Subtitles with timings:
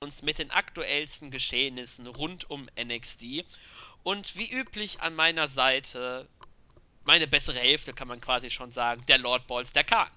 [0.00, 3.46] uns mit den aktuellsten Geschehnissen rund um NXT.
[4.02, 6.28] Und wie üblich an meiner Seite,
[7.04, 10.10] meine bessere Hälfte kann man quasi schon sagen, der Lord Balls, der Kahn.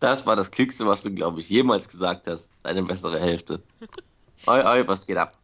[0.00, 2.52] Das war das Klügste, was du, glaube ich, jemals gesagt hast.
[2.64, 3.62] Deine bessere Hälfte.
[4.46, 5.38] oi, oi, was geht ab?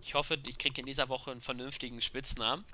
[0.00, 2.64] Ich hoffe, ich kriege in dieser Woche einen vernünftigen Spitznamen.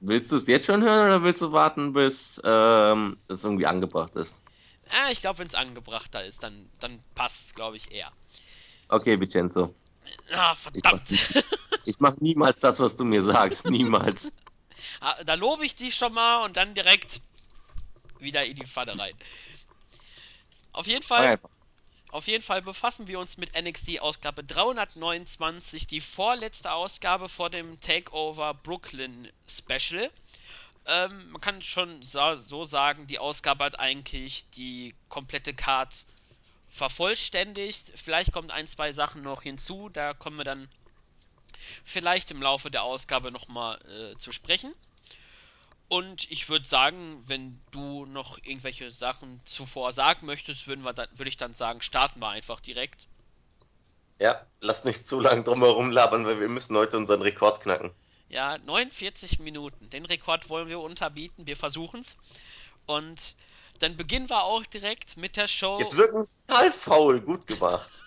[0.00, 4.16] Willst du es jetzt schon hören oder willst du warten, bis ähm, es irgendwie angebracht
[4.16, 4.42] ist?
[4.90, 8.12] Ah, ich glaube, wenn es angebrachter ist, dann, dann passt es, glaube ich, eher.
[8.88, 9.74] Okay, Vincenzo.
[10.32, 11.10] Ah, verdammt.
[11.10, 11.42] Ich mach,
[11.84, 13.68] ich mach niemals das, was du mir sagst.
[13.70, 14.32] Niemals.
[15.00, 17.20] Ah, da lobe ich dich schon mal und dann direkt
[18.20, 19.14] wieder in die Pfanne rein.
[20.72, 21.38] Auf jeden Fall,
[22.10, 27.80] auf jeden Fall befassen wir uns mit NXT Ausgabe 329, die vorletzte Ausgabe vor dem
[27.80, 30.10] Takeover Brooklyn Special.
[30.88, 36.06] Ähm, man kann schon so sagen, die Ausgabe hat eigentlich die komplette Card
[36.70, 37.92] vervollständigt.
[37.94, 40.68] Vielleicht kommen ein, zwei Sachen noch hinzu, da kommen wir dann
[41.84, 44.72] vielleicht im Laufe der Ausgabe nochmal äh, zu sprechen.
[45.88, 51.54] Und ich würde sagen, wenn du noch irgendwelche Sachen zuvor sagen möchtest, würde ich dann
[51.54, 53.08] sagen, starten wir einfach direkt.
[54.18, 57.90] Ja, lass nicht zu lang drum herum labern, weil wir müssen heute unseren Rekord knacken.
[58.28, 59.88] Ja, 49 Minuten.
[59.90, 61.46] Den Rekord wollen wir unterbieten.
[61.46, 62.16] Wir versuchen es.
[62.86, 63.34] Und
[63.78, 65.78] dann beginnen wir auch direkt mit der Show.
[65.78, 68.00] Jetzt wirken total faul, gut gemacht.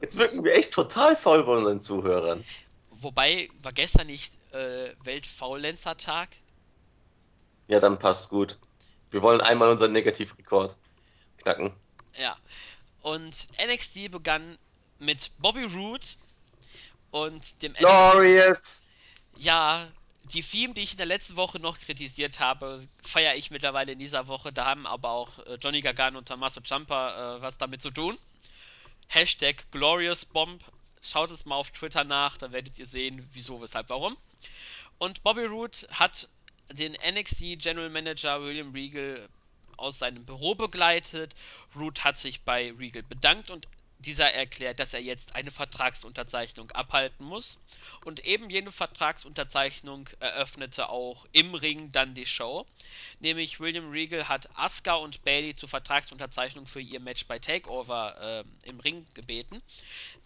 [0.00, 2.44] Jetzt wirken wir echt total faul bei unseren Zuhörern.
[2.90, 6.28] Wobei, war gestern nicht äh, Weltfaulenzer-Tag?
[7.68, 8.58] Ja, dann passt gut.
[9.10, 10.76] Wir wollen einmal unseren Negativrekord
[11.38, 11.72] knacken.
[12.16, 12.36] Ja.
[13.02, 14.58] Und NXT begann
[14.98, 16.06] mit Bobby Roode
[17.10, 18.85] und dem Glorious!
[19.38, 19.88] Ja,
[20.32, 23.98] die Theme, die ich in der letzten Woche noch kritisiert habe, feiere ich mittlerweile in
[23.98, 24.52] dieser Woche.
[24.52, 28.18] Da haben aber auch äh, Johnny Gargano und Tommaso Ciampa äh, was damit zu tun.
[29.08, 30.64] Hashtag Glorious Bomb.
[31.02, 34.16] Schaut es mal auf Twitter nach, da werdet ihr sehen, wieso, weshalb, warum.
[34.98, 36.28] Und Bobby Roode hat
[36.72, 39.28] den NXT General Manager William Regal
[39.76, 41.36] aus seinem Büro begleitet.
[41.76, 43.68] Root hat sich bei Regal bedankt und
[43.98, 47.58] dieser erklärt, dass er jetzt eine Vertragsunterzeichnung abhalten muss.
[48.04, 52.66] Und eben jene Vertragsunterzeichnung eröffnete auch im Ring dann die Show.
[53.20, 58.68] Nämlich William Regal hat Asuka und Bailey zur Vertragsunterzeichnung für ihr Match bei Takeover äh,
[58.68, 59.62] im Ring gebeten.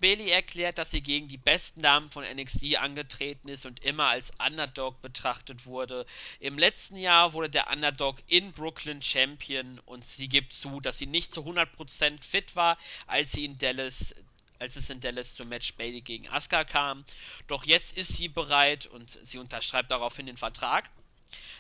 [0.01, 4.33] Bailey erklärt, dass sie gegen die besten Damen von NXT angetreten ist und immer als
[4.45, 6.07] Underdog betrachtet wurde.
[6.41, 11.07] Im letzten Jahr wurde der Underdog in Brooklyn Champion und sie gibt zu, dass sie
[11.07, 14.15] nicht zu 100% fit war, als sie in Dallas
[14.61, 17.05] als es in Dallas zum Match Bailey gegen Asuka kam.
[17.47, 20.91] Doch jetzt ist sie bereit und sie unterschreibt daraufhin den Vertrag.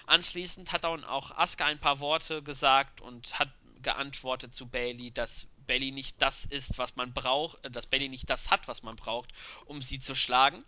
[0.06, 3.48] Anschließend hat auch Asuka ein paar Worte gesagt und hat
[3.82, 8.28] geantwortet zu Bailey, dass Bailey nicht das ist, was man braucht, äh, dass Bailey nicht
[8.28, 9.30] das hat, was man braucht,
[9.66, 10.64] um sie zu schlagen.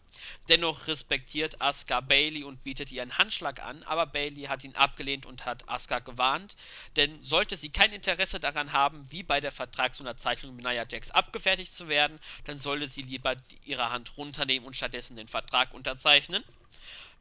[0.49, 5.27] Dennoch respektiert Asuka Bailey und bietet ihr einen Handschlag an, aber Bailey hat ihn abgelehnt
[5.27, 6.57] und hat Asuka gewarnt,
[6.95, 11.75] denn sollte sie kein Interesse daran haben, wie bei der Vertragsunterzeichnung mit Nia Jax abgefertigt
[11.75, 13.35] zu werden, dann solle sie lieber
[13.65, 16.45] ihre Hand runternehmen und stattdessen den Vertrag unterzeichnen.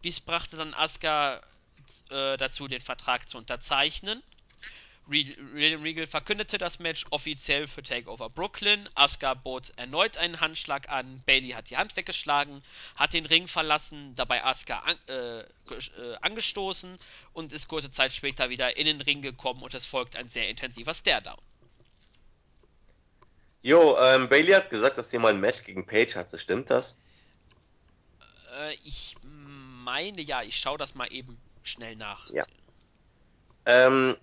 [0.03, 1.41] Dies brachte dann Asuka
[2.11, 4.21] äh, dazu, den Vertrag zu unterzeichnen.
[5.11, 8.87] Regal verkündete das Match offiziell für Takeover Brooklyn.
[8.95, 11.21] Asuka bot erneut einen Handschlag an.
[11.25, 12.63] Bailey hat die Hand weggeschlagen,
[12.95, 15.45] hat den Ring verlassen, dabei Asuka an, äh, äh,
[16.21, 16.97] angestoßen
[17.33, 20.47] und ist kurze Zeit später wieder in den Ring gekommen und es folgt ein sehr
[20.49, 21.39] intensiver Stare-Down.
[23.63, 26.39] Jo, ähm, Bailey hat gesagt, dass sie mal ein Match gegen Paige hatte.
[26.39, 26.99] Stimmt das?
[28.57, 32.29] Äh, ich meine ja, ich schaue das mal eben schnell nach.
[32.31, 32.45] Ja.
[33.65, 34.17] Ähm,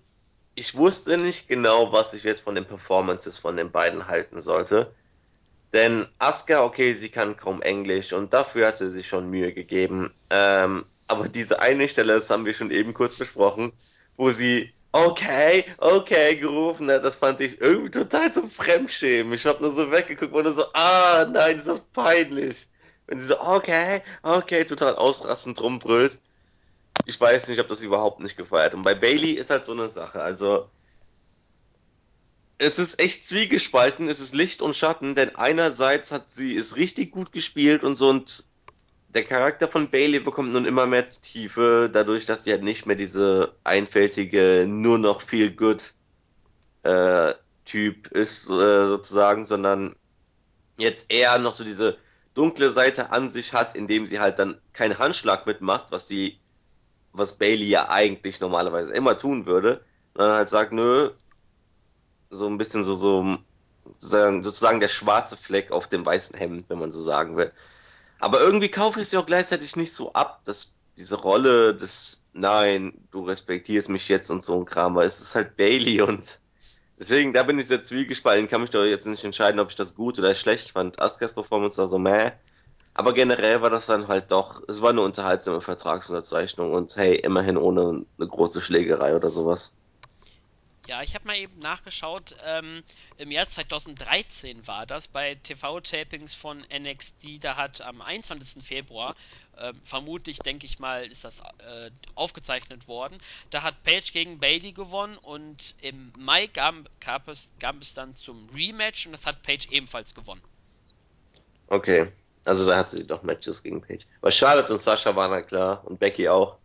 [0.59, 4.91] ich wusste nicht genau, was ich jetzt von den Performances von den beiden halten sollte.
[5.71, 10.13] Denn Asuka, okay, sie kann kaum Englisch und dafür hat sie sich schon Mühe gegeben.
[10.29, 13.71] Ähm, aber diese eine Stelle, das haben wir schon eben kurz besprochen,
[14.17, 19.33] wo sie okay, okay gerufen hat, das fand ich irgendwie total zum Fremdschämen.
[19.33, 22.67] Ich habe nur so weggeguckt und so, ah, nein, ist das peinlich.
[23.07, 26.19] Wenn sie so, okay, okay, total ausrastend rumbrüllt
[27.05, 28.75] ich weiß nicht, ob das überhaupt nicht gefeiert.
[28.75, 30.21] Und bei Bailey ist halt so eine Sache.
[30.21, 30.69] Also,
[32.57, 37.11] es ist echt zwiegespalten, es ist Licht und Schatten, denn einerseits hat sie es richtig
[37.11, 38.49] gut gespielt und so und
[39.13, 42.95] der Charakter von Bailey bekommt nun immer mehr Tiefe, dadurch, dass sie halt nicht mehr
[42.95, 45.93] diese einfältige, nur noch viel good
[46.83, 47.33] äh,
[47.65, 49.95] Typ ist, äh, sozusagen, sondern
[50.77, 51.97] jetzt eher noch so diese
[52.33, 56.39] dunkle Seite an sich hat, indem sie halt dann keinen Handschlag mitmacht, was die
[57.13, 59.83] was Bailey ja eigentlich normalerweise immer tun würde,
[60.15, 61.11] sondern halt sagt, nö,
[62.29, 63.37] so ein bisschen so, so,
[63.97, 67.51] sozusagen der schwarze Fleck auf dem weißen Hemd, wenn man so sagen will.
[68.19, 72.93] Aber irgendwie kaufe ich sie auch gleichzeitig nicht so ab, dass diese Rolle des Nein,
[73.11, 76.39] du respektierst mich jetzt und so ein Kram, weil es ist halt Bailey und
[76.99, 79.95] deswegen, da bin ich sehr zwiegespalten, kann mich doch jetzt nicht entscheiden, ob ich das
[79.95, 81.01] gut oder schlecht fand.
[81.01, 82.31] Askas Performance war so meh,
[82.99, 87.55] aber generell war das dann halt doch, es war eine unterhaltsame Vertragsunterzeichnung und hey, immerhin
[87.55, 89.73] ohne eine große Schlägerei oder sowas.
[90.85, 92.35] Ja, ich habe mal eben nachgeschaut.
[92.43, 92.83] Ähm,
[93.15, 97.41] Im Jahr 2013 war das bei TV-Tapings von NXT.
[97.41, 98.61] Da hat am 21.
[98.61, 99.15] Februar,
[99.55, 103.17] äh, vermutlich denke ich mal, ist das äh, aufgezeichnet worden.
[103.49, 108.17] Da hat Paige gegen Bailey gewonnen und im Mai gab, gab, es, gab es dann
[108.17, 110.41] zum Rematch und das hat Paige ebenfalls gewonnen.
[111.67, 112.11] Okay,
[112.49, 114.05] also da hatte sie doch Matches gegen Paige.
[114.21, 116.57] Weil Charlotte und Sascha waren halt klar und Becky auch.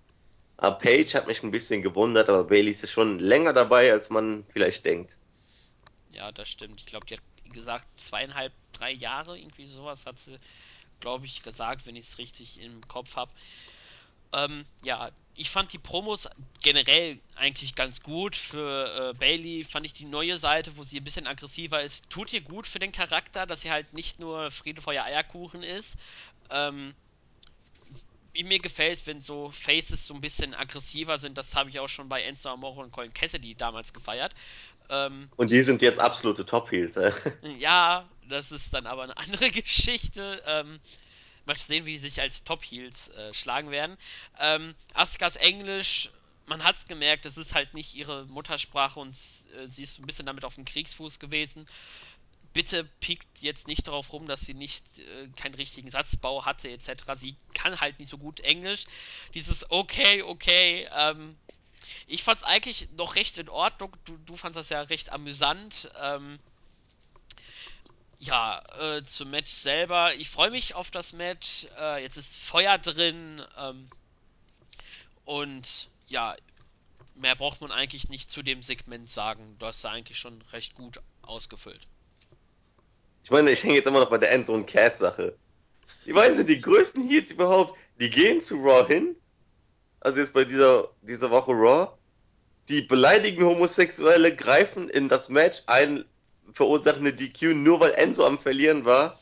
[0.56, 4.46] Aber Paige hat mich ein bisschen gewundert, aber Bailey ist schon länger dabei, als man
[4.48, 5.18] vielleicht denkt.
[6.10, 6.80] Ja, das stimmt.
[6.80, 7.22] Ich glaube, die hat
[7.52, 10.38] gesagt, zweieinhalb, drei Jahre, irgendwie sowas hat sie,
[11.00, 13.30] glaube ich, gesagt, wenn ich es richtig im Kopf habe.
[14.32, 16.28] Ähm, ja, ich fand die Promos
[16.62, 18.36] generell eigentlich ganz gut.
[18.36, 22.32] Für äh, Bailey fand ich die neue Seite, wo sie ein bisschen aggressiver ist, tut
[22.32, 25.96] ihr gut für den Charakter, dass sie halt nicht nur Friede, Feuer, Eierkuchen ist.
[26.50, 26.94] Ähm,
[28.42, 31.38] mir gefällt, wenn so Faces so ein bisschen aggressiver sind.
[31.38, 34.34] Das habe ich auch schon bei Enzo Amore und Colin Cassidy damals gefeiert.
[34.88, 36.96] Ähm, und die sind jetzt absolute Top-Heels.
[36.96, 37.12] Äh?
[37.58, 40.42] Ja, das ist dann aber eine andere Geschichte.
[40.46, 40.80] Ähm,
[41.46, 43.96] mal sehen, wie die sich als Top-Heels äh, schlagen werden.
[44.38, 46.10] Ähm, Askas Englisch,
[46.46, 50.06] man hat es gemerkt, es ist halt nicht ihre Muttersprache und äh, sie ist ein
[50.06, 51.66] bisschen damit auf dem Kriegsfuß gewesen
[52.54, 57.02] bitte piekt jetzt nicht darauf rum, dass sie nicht äh, keinen richtigen Satzbau hatte etc.
[57.16, 58.84] Sie kann halt nicht so gut Englisch.
[59.34, 61.36] Dieses okay, okay, ähm,
[62.06, 63.94] ich fand's eigentlich noch recht in Ordnung.
[64.04, 65.90] Du, du fandst das ja recht amüsant.
[66.00, 66.38] Ähm,
[68.24, 70.14] ja, äh, zum Match selber.
[70.14, 71.66] Ich freue mich auf das Match.
[71.78, 73.42] Äh, jetzt ist Feuer drin.
[73.58, 73.88] Ähm,
[75.24, 76.36] und ja,
[77.14, 79.56] mehr braucht man eigentlich nicht zu dem Segment sagen.
[79.58, 81.86] Du hast da eigentlich schon recht gut ausgefüllt.
[83.24, 85.36] Ich meine, ich hänge jetzt immer noch bei der Endzone Cass Sache.
[86.06, 87.74] Die weiß sind die größten Heats überhaupt.
[88.00, 89.16] Die gehen zu Raw hin.
[90.00, 91.88] Also jetzt bei dieser, dieser Woche Raw.
[92.68, 96.04] Die beleidigen Homosexuelle, greifen in das Match ein,
[96.52, 99.20] verursachen eine DQ, nur weil Enzo am Verlieren war.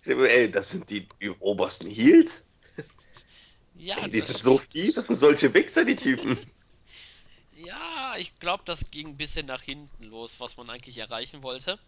[0.00, 2.46] Ich denke, ey, das sind die, die obersten Heels?
[3.76, 6.38] Ja, ey, die sind so viel, das sind solche Wichser, die Typen.
[7.62, 11.78] Ja, ich glaube, das ging ein bisschen nach hinten los, was man eigentlich erreichen wollte.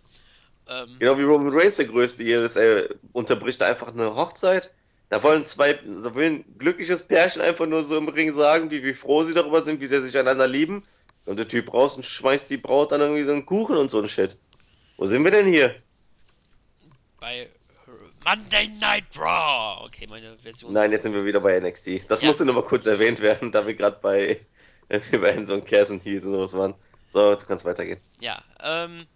[0.69, 4.71] Ähm, genau wie Roman Reigns der Größte hier ist, er unterbricht einfach eine Hochzeit.
[5.09, 8.83] Da wollen zwei, so will ein glückliches Pärchen einfach nur so im Ring sagen, wie,
[8.83, 10.85] wie froh sie darüber sind, wie sehr sie sich einander lieben.
[11.27, 13.99] Und der Typ raus und schmeißt die Braut dann irgendwie so einen Kuchen und so
[13.99, 14.37] ein Shit.
[15.03, 15.75] Wo sind wir denn hier?
[17.19, 17.51] Bei
[18.25, 19.85] Monday Night Raw.
[19.85, 20.73] Okay, meine Version.
[20.73, 22.09] Nein, jetzt sind wir wieder bei NXT.
[22.09, 22.29] Das ja.
[22.29, 24.39] musste nur mal kurz erwähnt werden, da wir gerade bei,
[24.89, 26.75] bei so einem Cass und Heels und sowas waren.
[27.09, 28.01] So, du kannst weitergehen.
[28.21, 29.09] Ja, ähm,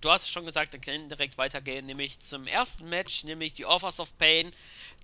[0.00, 3.52] du hast es schon gesagt, dann können wir direkt weitergehen, nämlich zum ersten Match, nämlich
[3.52, 4.54] die Offers of Pain,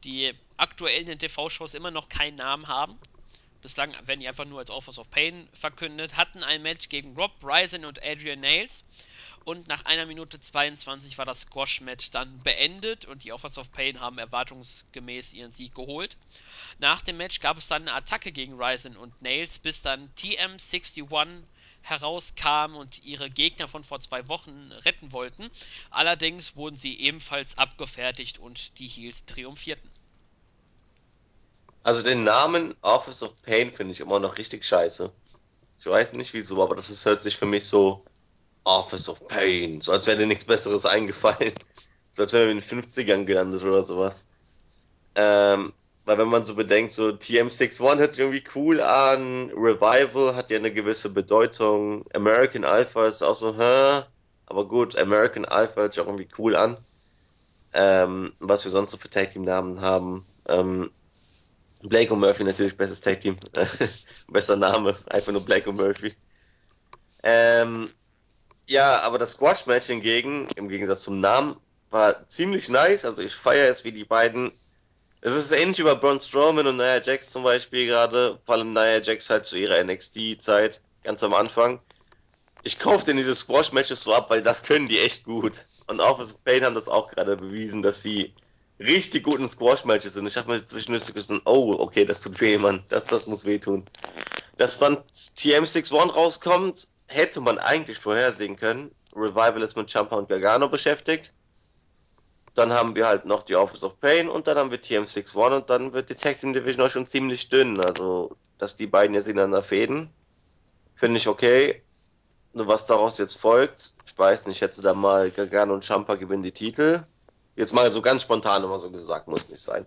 [0.04, 2.98] die aktuell in den TV-Shows immer noch keinen Namen haben.
[3.60, 7.32] Bislang werden die einfach nur als Offers of Pain verkündet, hatten ein Match gegen Rob
[7.42, 8.84] Ryzen und Adrian Nails.
[9.44, 14.00] Und nach einer Minute 22 war das Squash-Match dann beendet und die Offers of Pain
[14.00, 16.16] haben erwartungsgemäß ihren Sieg geholt.
[16.78, 21.42] Nach dem Match gab es dann eine Attacke gegen Ryzen und Nails, bis dann TM61
[21.82, 25.50] herauskamen und ihre Gegner von vor zwei Wochen retten wollten.
[25.90, 29.90] Allerdings wurden sie ebenfalls abgefertigt und die Heels triumphierten.
[31.82, 35.10] Also den Namen Office of Pain finde ich immer noch richtig scheiße.
[35.80, 38.04] Ich weiß nicht wieso, aber das ist, hört sich für mich so
[38.68, 41.52] Office of Pain, so als wäre dir nichts Besseres eingefallen.
[42.10, 44.26] So als wäre wir in den 50ern gelandet oder sowas.
[45.14, 45.72] Ähm,
[46.04, 50.56] weil wenn man so bedenkt, so TM61 hört sich irgendwie cool an, Revival hat ja
[50.56, 54.04] eine gewisse Bedeutung, American Alpha ist auch so, hä?
[54.46, 56.78] Aber gut, American Alpha hört sich auch irgendwie cool an.
[57.74, 60.26] Ähm, was wir sonst so für Tag Team Namen haben.
[60.48, 60.90] Ähm,
[61.82, 63.36] Blake und Murphy natürlich bestes Tag Team.
[64.28, 66.14] Besser Name, einfach nur Blake und Murphy.
[67.22, 67.90] Ähm,
[68.68, 71.56] ja, aber das Squash Match hingegen, im Gegensatz zum Namen,
[71.90, 73.04] war ziemlich nice.
[73.04, 74.52] Also ich feiere es, wie die beiden
[75.20, 78.72] es ist ähnlich wie bei Braun Strowman und Nia Jax zum Beispiel gerade, vor allem
[78.72, 81.80] Nia Jax halt zu ihrer NXT-Zeit, ganz am Anfang.
[82.62, 85.66] Ich kaufe denn diese Squash-Matches so ab, weil das können die echt gut.
[85.88, 88.32] Und auch für Pain haben das auch gerade bewiesen, dass sie
[88.78, 90.26] richtig guten Squash-Matches sind.
[90.28, 92.84] Ich habe mir zwischendurch gesagt, oh, okay, das tut weh, Mann.
[92.88, 93.84] Das, das muss wehtun.
[94.56, 94.98] Dass dann
[95.36, 98.94] TM61 rauskommt, hätte man eigentlich vorhersehen können.
[99.14, 101.32] Revival ist mit Champa und Gargano beschäftigt.
[102.54, 105.70] Dann haben wir halt noch die Office of Pain und dann haben wir TM61 und
[105.70, 107.80] dann wird die Tag Team Division auch schon ziemlich dünn.
[107.80, 110.10] Also, dass die beiden jetzt ineinander fäden,
[110.94, 111.82] finde ich okay.
[112.52, 116.42] Nur was daraus jetzt folgt, ich weiß nicht, hätte da mal Gargano und Champa gewinnen
[116.42, 117.04] die Titel.
[117.56, 119.86] Jetzt mal so ganz spontan immer so gesagt, muss nicht sein.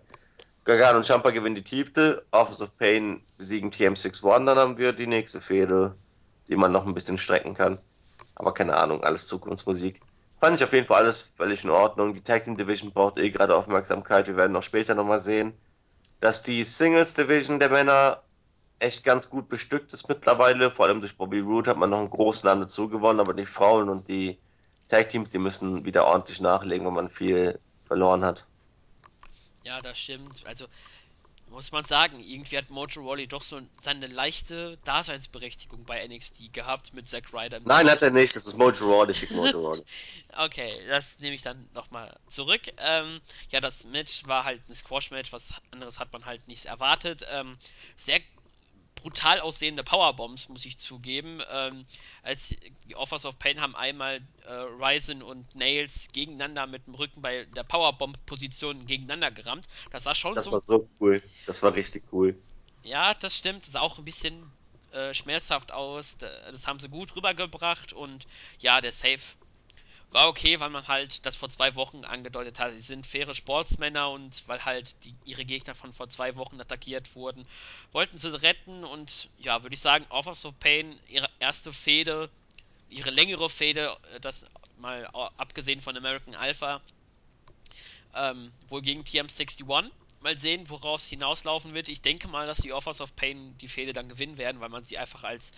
[0.64, 5.08] Gargano und Champa gewinnen die Titel, Office of Pain besiegen TM61, dann haben wir die
[5.08, 5.96] nächste Fehde,
[6.48, 7.78] die man noch ein bisschen strecken kann.
[8.34, 10.00] Aber keine Ahnung, alles Zukunftsmusik.
[10.38, 12.14] Fand ich auf jeden Fall alles völlig in Ordnung.
[12.14, 14.26] Die Tag Team Division braucht eh gerade Aufmerksamkeit.
[14.26, 15.52] Wir werden auch später nochmal sehen,
[16.20, 18.22] dass die Singles Division der Männer
[18.80, 20.70] echt ganz gut bestückt ist mittlerweile.
[20.70, 23.46] Vor allem durch Bobby Roode hat man noch einen großen Namen dazu gewonnen, aber die
[23.46, 24.38] Frauen und die
[24.88, 28.46] Tag Teams, die müssen wieder ordentlich nachlegen, weil man viel verloren hat.
[29.62, 30.42] Ja, das stimmt.
[30.44, 30.66] Also
[31.52, 36.94] muss man sagen, irgendwie hat Mojo Rawley doch so seine leichte Daseinsberechtigung bei NXT gehabt
[36.94, 37.60] mit Zack Ryder.
[37.60, 38.34] Nein, hat er nicht.
[38.34, 39.84] Das ist Mojo Rawley, schickt Mojo Rawley.
[40.36, 42.62] okay, das nehme ich dann nochmal zurück.
[42.78, 47.24] Ähm, ja, das Match war halt ein Squash-Match, was anderes hat man halt nicht erwartet.
[47.30, 47.56] Ähm,
[47.96, 48.20] sehr
[49.02, 51.42] brutal aussehende Powerbombs, muss ich zugeben.
[51.50, 51.84] Ähm,
[52.22, 52.54] als
[52.88, 57.44] die Offers of Pain haben einmal äh, Ryzen und Nails gegeneinander mit dem Rücken bei
[57.46, 59.66] der Powerbomb-Position gegeneinander gerammt.
[59.90, 60.52] Das sah schon das so.
[60.52, 61.22] Das war so cool.
[61.46, 62.36] Das war richtig cool.
[62.84, 63.64] Ja, das stimmt.
[63.64, 64.50] Das sah auch ein bisschen
[64.92, 66.16] äh, schmerzhaft aus.
[66.18, 68.26] Das haben sie gut rübergebracht und
[68.60, 69.20] ja, der Save
[70.12, 72.72] war okay, weil man halt das vor zwei Wochen angedeutet hat.
[72.72, 77.14] Sie sind faire Sportsmänner und weil halt die, ihre Gegner von vor zwei Wochen attackiert
[77.14, 77.46] wurden,
[77.92, 82.28] wollten sie retten und ja, würde ich sagen, Offers of Pain, ihre erste Fehde,
[82.90, 84.44] ihre längere Fehde, äh, das
[84.78, 86.82] mal abgesehen von American Alpha,
[88.14, 89.90] ähm, wohl gegen TM61.
[90.20, 91.88] Mal sehen, woraus hinauslaufen wird.
[91.88, 94.84] Ich denke mal, dass die Offers of Pain die Fehde dann gewinnen werden, weil man
[94.84, 95.52] sie einfach als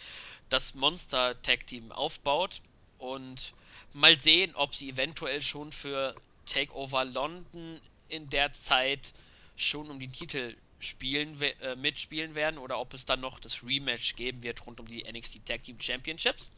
[0.49, 2.63] das Monster Tag Team aufbaut
[2.99, 3.53] und
[3.93, 6.15] mal sehen, ob sie eventuell schon für
[6.47, 9.13] Takeover London in der Zeit
[9.57, 14.17] schon um die Titel spielen, äh, mitspielen werden oder ob es dann noch das Rematch
[14.17, 16.51] geben wird rund um die NXT Tag Team Championships.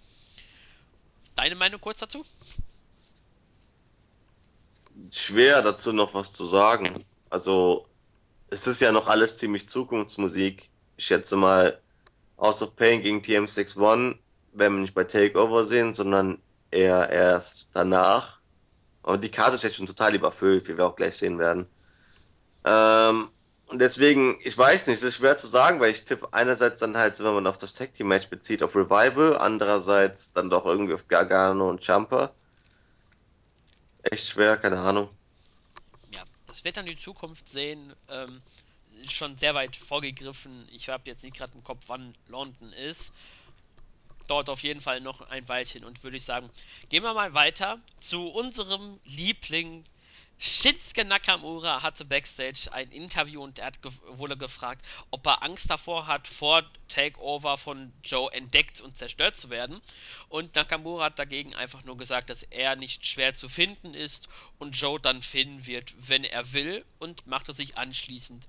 [1.36, 2.24] Deine Meinung kurz dazu?
[5.12, 7.04] Schwer dazu noch was zu sagen.
[7.28, 7.86] Also,
[8.50, 10.70] es ist ja noch alles ziemlich Zukunftsmusik.
[10.96, 11.78] Ich schätze mal,
[12.38, 14.16] House of Pain gegen TM61
[14.52, 18.40] werden wir nicht bei Takeover sehen, sondern eher erst danach.
[19.02, 21.66] Und die Karte ist jetzt schon total überfüllt, wie wir auch gleich sehen werden.
[22.64, 23.30] Ähm,
[23.68, 26.96] und deswegen, ich weiß nicht, es ist schwer zu sagen, weil ich tippe einerseits dann
[26.96, 30.94] halt, wenn man auf das Tag Team Match bezieht, auf Revival, andererseits dann doch irgendwie
[30.94, 32.32] auf Gargano und Champa.
[34.02, 35.08] Echt schwer, keine Ahnung.
[36.12, 37.92] Ja, das wird dann die Zukunft sehen.
[38.08, 38.40] Ähm,
[39.08, 40.68] schon sehr weit vorgegriffen.
[40.72, 43.12] Ich habe jetzt nicht gerade im Kopf, wann London ist
[44.26, 46.50] dauert auf jeden Fall noch ein Weilchen und würde ich sagen,
[46.88, 49.84] gehen wir mal weiter zu unserem Liebling.
[50.38, 55.70] Shinsuke Nakamura hatte backstage ein Interview und er hat ge wurde gefragt, ob er Angst
[55.70, 59.80] davor hat, vor Takeover von Joe entdeckt und zerstört zu werden.
[60.28, 64.28] Und Nakamura hat dagegen einfach nur gesagt, dass er nicht schwer zu finden ist
[64.58, 68.46] und Joe dann finden wird, wenn er will und machte sich anschließend.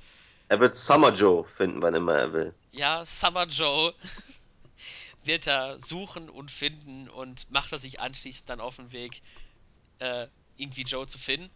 [0.50, 2.54] Er wird Summer Joe finden, wann immer er will.
[2.72, 3.94] Ja, Summer Joe
[5.28, 9.22] wird er suchen und finden und macht er sich anschließend dann auf den Weg,
[10.00, 11.50] äh, irgendwie Joe zu finden.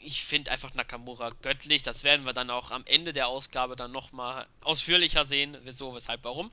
[0.00, 1.82] Ich finde einfach Nakamura göttlich.
[1.82, 5.56] Das werden wir dann auch am Ende der Ausgabe dann nochmal ausführlicher sehen.
[5.64, 6.50] Wieso, weshalb, warum.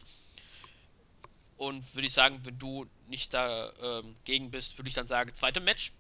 [1.58, 5.62] Und würde ich sagen, wenn du nicht dagegen ähm, bist, würde ich dann sagen, zweite
[5.62, 5.94] Match.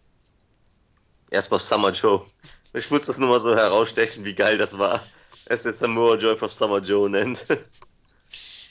[1.31, 2.25] Erstmal Summer Joe.
[2.73, 5.05] Ich muss das nur mal so herausstechen, wie geil das war.
[5.45, 7.45] Es jetzt Samoa Joe einfach Summer Joe nennt.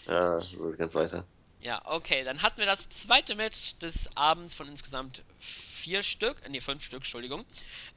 [0.06, 0.40] Ja,
[0.76, 1.25] ganz weiter.
[1.61, 6.50] Ja, okay, dann hatten wir das zweite Match des Abends von insgesamt vier Stück, äh,
[6.50, 7.44] nee, fünf Stück, Entschuldigung.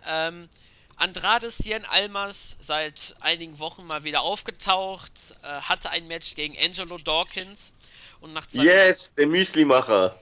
[0.05, 0.47] Ähm,
[0.95, 5.11] Andrade Cien Almas seit einigen Wochen mal wieder aufgetaucht,
[5.43, 7.73] äh, hatte ein Match gegen Angelo Dawkins
[8.21, 10.17] und nach zwei Yes, der Müsli-Macher.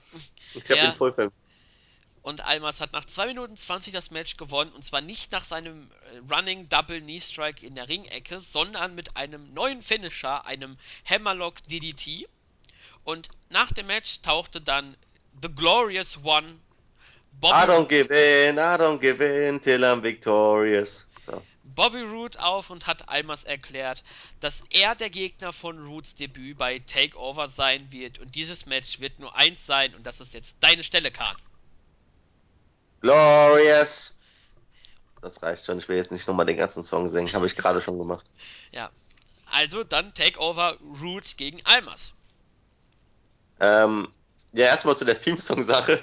[0.54, 0.86] Ich hab ja.
[0.86, 1.45] ihn voll vermisst.
[2.26, 4.72] Und Almas hat nach 2 Minuten 20 das Match gewonnen.
[4.72, 9.16] Und zwar nicht nach seinem äh, Running Double Knee Strike in der Ringecke, sondern mit
[9.16, 12.28] einem neuen Finisher, einem Hammerlock DDT.
[13.04, 14.98] Und nach dem Match tauchte dann
[15.40, 16.56] The Glorious One.
[17.34, 21.08] Bobby I don't give in, I don't give in till I'm victorious.
[21.22, 21.44] So.
[21.64, 24.04] Bobby Roode auf und hat Almas erklärt,
[24.40, 28.18] dass er der Gegner von Roods Debüt bei Takeover sein wird.
[28.18, 31.36] Und dieses Match wird nur eins sein und das ist jetzt deine Stelle, Kahn.
[33.06, 34.18] Glorious.
[35.22, 35.78] Das reicht schon.
[35.78, 37.32] Ich will jetzt nicht nochmal den ganzen Song singen.
[37.34, 38.26] Habe ich gerade schon gemacht.
[38.72, 38.90] Ja.
[39.52, 42.16] Also dann Takeover Roots gegen Almas.
[43.60, 44.08] Ähm,
[44.54, 46.00] ja, erstmal zu der Theme-Song-Sache.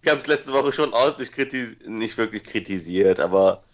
[0.00, 3.64] ich habe es letzte Woche schon ordentlich kritisiert, nicht wirklich kritisiert, aber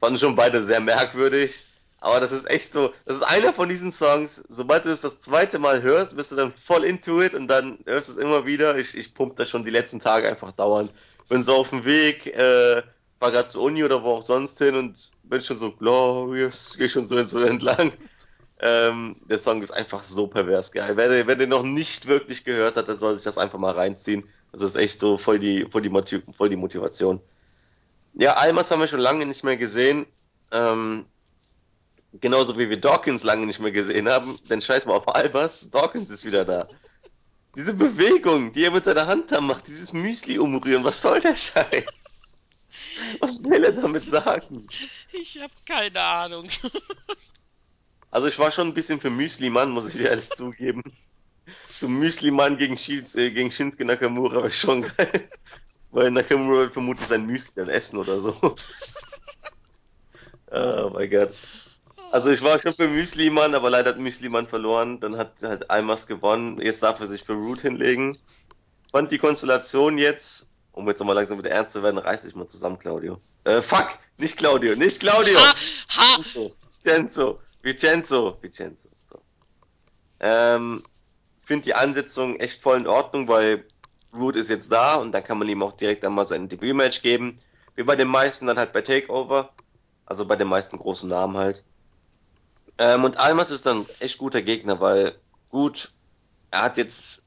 [0.00, 1.66] fanden schon beide sehr merkwürdig.
[2.00, 5.20] Aber das ist echt so, das ist einer von diesen Songs, sobald du es das
[5.20, 8.46] zweite Mal hörst, bist du dann voll into it und dann hörst du es immer
[8.46, 8.78] wieder.
[8.78, 10.90] Ich, ich pump das schon die letzten Tage einfach dauernd.
[11.28, 12.82] Bin so auf dem Weg, äh,
[13.18, 16.88] war gerade zur Uni oder wo auch sonst hin und bin schon so glorious, geh
[16.88, 17.92] schon so, so entlang.
[18.60, 20.96] Ähm, der Song ist einfach so pervers geil.
[20.96, 24.24] Wer, wer den noch nicht wirklich gehört hat, der soll sich das einfach mal reinziehen.
[24.52, 27.20] Das ist echt so voll die, voll die, Motiv voll die Motivation.
[28.14, 30.06] Ja, Almas haben wir schon lange nicht mehr gesehen.
[30.52, 31.06] Ähm,
[32.20, 34.38] genauso wie wir Dawkins lange nicht mehr gesehen haben.
[34.48, 36.68] Denn scheiß mal auf Almas, Dawkins ist wieder da.
[37.56, 41.36] Diese Bewegung, die er mit seiner Hand da macht, dieses Müsli umrühren, was soll der
[41.36, 41.84] Scheiß?
[43.20, 44.66] Was will er damit sagen?
[45.12, 46.48] Ich habe keine Ahnung.
[48.10, 50.82] Also ich war schon ein bisschen für Müsli-Mann, muss ich ehrlich zugeben.
[51.72, 55.28] So Müsli-Mann gegen, äh, gegen Shinsuke Nakamura war schon geil.
[55.90, 58.36] Weil Nakamura wird vermutlich sein Müsli dann essen oder so.
[60.52, 61.34] oh mein Gott.
[62.14, 65.00] Also ich war schon für Müsli-Mann, aber leider hat Müsli-Mann verloren.
[65.00, 66.60] Dann hat halt Almas gewonnen.
[66.62, 68.16] Jetzt darf er sich für Root hinlegen.
[68.92, 72.46] Fand die Konstellation jetzt, um jetzt nochmal langsam wieder ernst zu werden, reiß dich mal
[72.46, 73.20] zusammen, Claudio.
[73.42, 73.98] Äh, fuck!
[74.16, 75.36] Nicht Claudio, nicht Claudio!
[75.40, 75.54] Ha!
[75.88, 76.24] Ha!
[76.84, 78.90] Vincenzo, Vincenzo, Vincenzo.
[79.02, 79.20] So.
[80.20, 80.84] Ähm,
[81.42, 83.66] finde die Ansetzung echt voll in Ordnung, weil
[84.16, 87.40] Root ist jetzt da und dann kann man ihm auch direkt einmal sein Debütmatch geben.
[87.74, 89.52] Wie bei den meisten dann halt bei Takeover.
[90.06, 91.64] Also bei den meisten großen Namen halt.
[92.78, 95.14] Ähm, und Almas ist dann echt guter Gegner, weil
[95.50, 95.92] gut,
[96.50, 97.22] er hat jetzt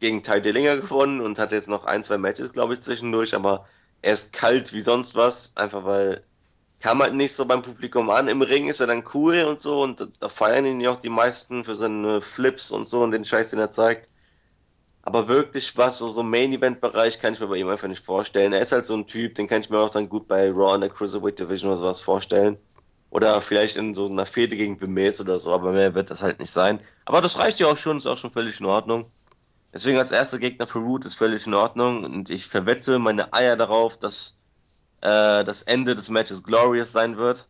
[0.00, 3.66] gegen Ty Dillinger gewonnen und hat jetzt noch ein, zwei Matches, glaube ich, zwischendurch, aber
[4.02, 6.24] er ist kalt wie sonst was, einfach weil
[6.80, 8.28] kam halt nicht so beim Publikum an.
[8.28, 11.08] Im Ring ist er dann cool und so und da feiern ihn ja auch die
[11.08, 14.08] meisten für seine Flips und so und den Scheiß, den er zeigt.
[15.02, 18.52] Aber wirklich was, so, so Main-Event-Bereich kann ich mir bei ihm einfach nicht vorstellen.
[18.52, 20.74] Er ist halt so ein Typ, den kann ich mir auch dann gut bei Raw
[20.74, 22.58] in der Cruiserweight Division oder sowas vorstellen.
[23.12, 26.38] Oder vielleicht in so einer Fehde gegen Bemes oder so, aber mehr wird das halt
[26.38, 26.80] nicht sein.
[27.04, 29.04] Aber das reicht ja auch schon, ist auch schon völlig in Ordnung.
[29.70, 33.56] Deswegen als erster Gegner für Root ist völlig in Ordnung und ich verwette meine Eier
[33.56, 34.38] darauf, dass
[35.02, 37.48] äh, das Ende des Matches glorious sein wird.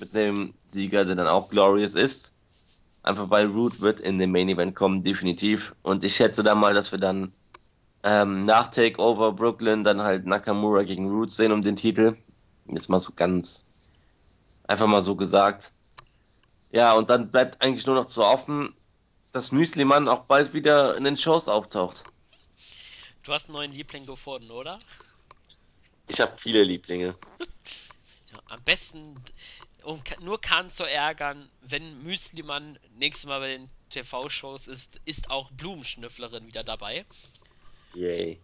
[0.00, 2.34] Mit dem Sieger, der dann auch glorious ist.
[3.04, 5.76] Einfach weil Root wird in den Main Event kommen, definitiv.
[5.82, 7.32] Und ich schätze da mal, dass wir dann
[8.02, 12.16] ähm, nach Takeover Brooklyn dann halt Nakamura gegen Root sehen um den Titel.
[12.66, 13.68] Jetzt mal so ganz
[14.64, 15.72] einfach mal so gesagt.
[16.70, 18.74] Ja, und dann bleibt eigentlich nur noch zu offen,
[19.32, 22.04] dass Müsli-Mann auch bald wieder in den Shows auftaucht.
[23.22, 24.78] Du hast einen neuen Liebling gefunden, oder?
[26.08, 27.16] Ich habe viele Lieblinge.
[28.32, 29.22] Ja, am besten,
[29.84, 35.52] um nur Kahn zu ärgern, wenn Müslimann nächstes Mal bei den TV-Shows ist, ist auch
[35.52, 37.06] Blumenschnüfflerin wieder dabei.
[37.94, 38.40] Yay.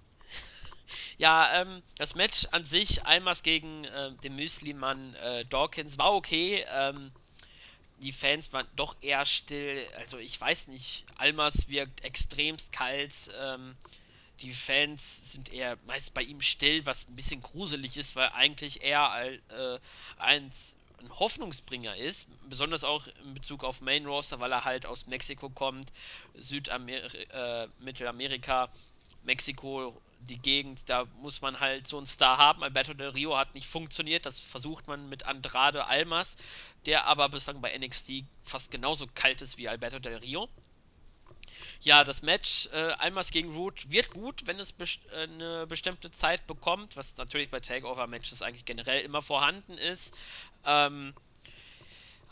[1.19, 6.65] Ja, ähm, das Match an sich, Almas gegen äh, den Müslimann äh, Dawkins, war okay.
[6.71, 7.13] Ähm,
[7.99, 9.87] die Fans waren doch eher still.
[9.99, 13.13] Also ich weiß nicht, Almas wirkt extremst kalt.
[13.39, 13.77] Ähm,
[14.41, 18.83] die Fans sind eher meist bei ihm still, was ein bisschen gruselig ist, weil eigentlich
[18.83, 19.79] er äh,
[20.17, 20.51] ein,
[20.99, 25.51] ein Hoffnungsbringer ist, besonders auch in Bezug auf Main Roster, weil er halt aus Mexiko
[25.51, 25.93] kommt,
[26.35, 28.71] Südamer äh, Mittelamerika,
[29.23, 32.63] Mexiko, die Gegend, da muss man halt so einen Star haben.
[32.63, 36.37] Alberto Del Rio hat nicht funktioniert, das versucht man mit Andrade Almas,
[36.87, 40.49] der aber bislang bei NXT fast genauso kalt ist wie Alberto Del Rio.
[41.83, 46.11] Ja, das Match äh, Almas gegen Root wird gut, wenn es best äh, eine bestimmte
[46.11, 50.15] Zeit bekommt, was natürlich bei Takeover-Matches eigentlich generell immer vorhanden ist.
[50.67, 51.15] Ähm,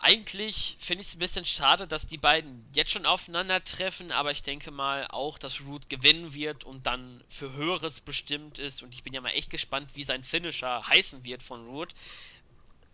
[0.00, 4.42] eigentlich finde ich es ein bisschen schade, dass die beiden jetzt schon aufeinandertreffen, aber ich
[4.42, 8.82] denke mal auch, dass Root gewinnen wird und dann für Höheres bestimmt ist.
[8.82, 11.94] Und ich bin ja mal echt gespannt, wie sein Finisher heißen wird von Root.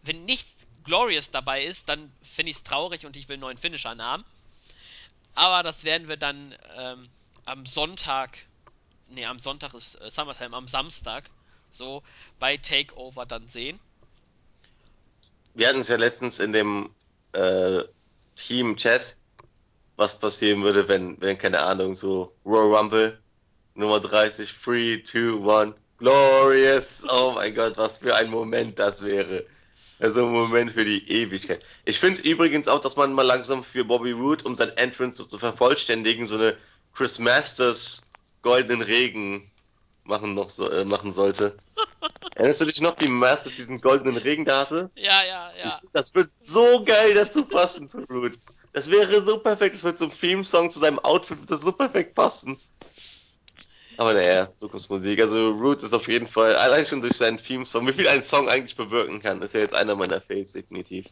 [0.02, 3.58] Wenn nichts Glorious dabei ist, dann finde ich es traurig und ich will einen neuen
[3.58, 4.24] Finisher haben.
[5.34, 7.08] Aber das werden wir dann ähm,
[7.44, 8.46] am Sonntag,
[9.08, 11.28] nee, am Sonntag ist äh, SummerSlam, am Samstag,
[11.70, 12.02] so
[12.38, 13.78] bei Takeover dann sehen.
[15.54, 16.90] Wir hatten es ja letztens in dem
[17.32, 17.82] äh,
[18.36, 19.16] Team-Chat,
[19.96, 23.18] was passieren würde, wenn, wenn, keine Ahnung, so Royal Rumble,
[23.74, 27.06] Nummer 30, 3, 2, 1, Glorious.
[27.08, 29.46] Oh mein Gott, was für ein Moment das wäre.
[30.00, 31.64] Also ein Moment für die Ewigkeit.
[31.84, 35.28] Ich finde übrigens auch, dass man mal langsam für Bobby Roode, um sein Entrance so
[35.28, 36.56] zu vervollständigen, so eine
[36.92, 38.08] Chris Masters
[38.42, 39.50] goldenen Regen
[40.02, 41.56] machen noch so, äh, machen sollte.
[42.34, 44.90] Erinnerst du dich noch, wie Masters diesen goldenen Regen da hatte?
[44.96, 45.80] Ja, ja, ja.
[45.92, 48.38] Das wird so geil dazu passen zu Root.
[48.72, 49.76] Das wäre so perfekt.
[49.76, 52.58] Das wird zum Theme-Song zu seinem Outfit wird das so perfekt passen.
[53.96, 55.20] Aber naja, Zukunftsmusik.
[55.20, 58.48] Also Roots ist auf jeden Fall, allein schon durch seinen Theme-Song, wie viel ein Song
[58.48, 61.06] eigentlich bewirken kann, ist ja jetzt einer meiner Faves, definitiv.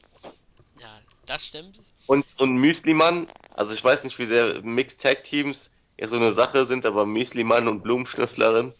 [0.80, 1.78] Ja, das stimmt.
[2.06, 6.84] Und, und Müsli-Mann, also ich weiß nicht, wie sehr Mixed-Tag-Teams ja so eine Sache sind,
[6.84, 8.74] aber Müsli-Mann und Blumenschnüfflerin,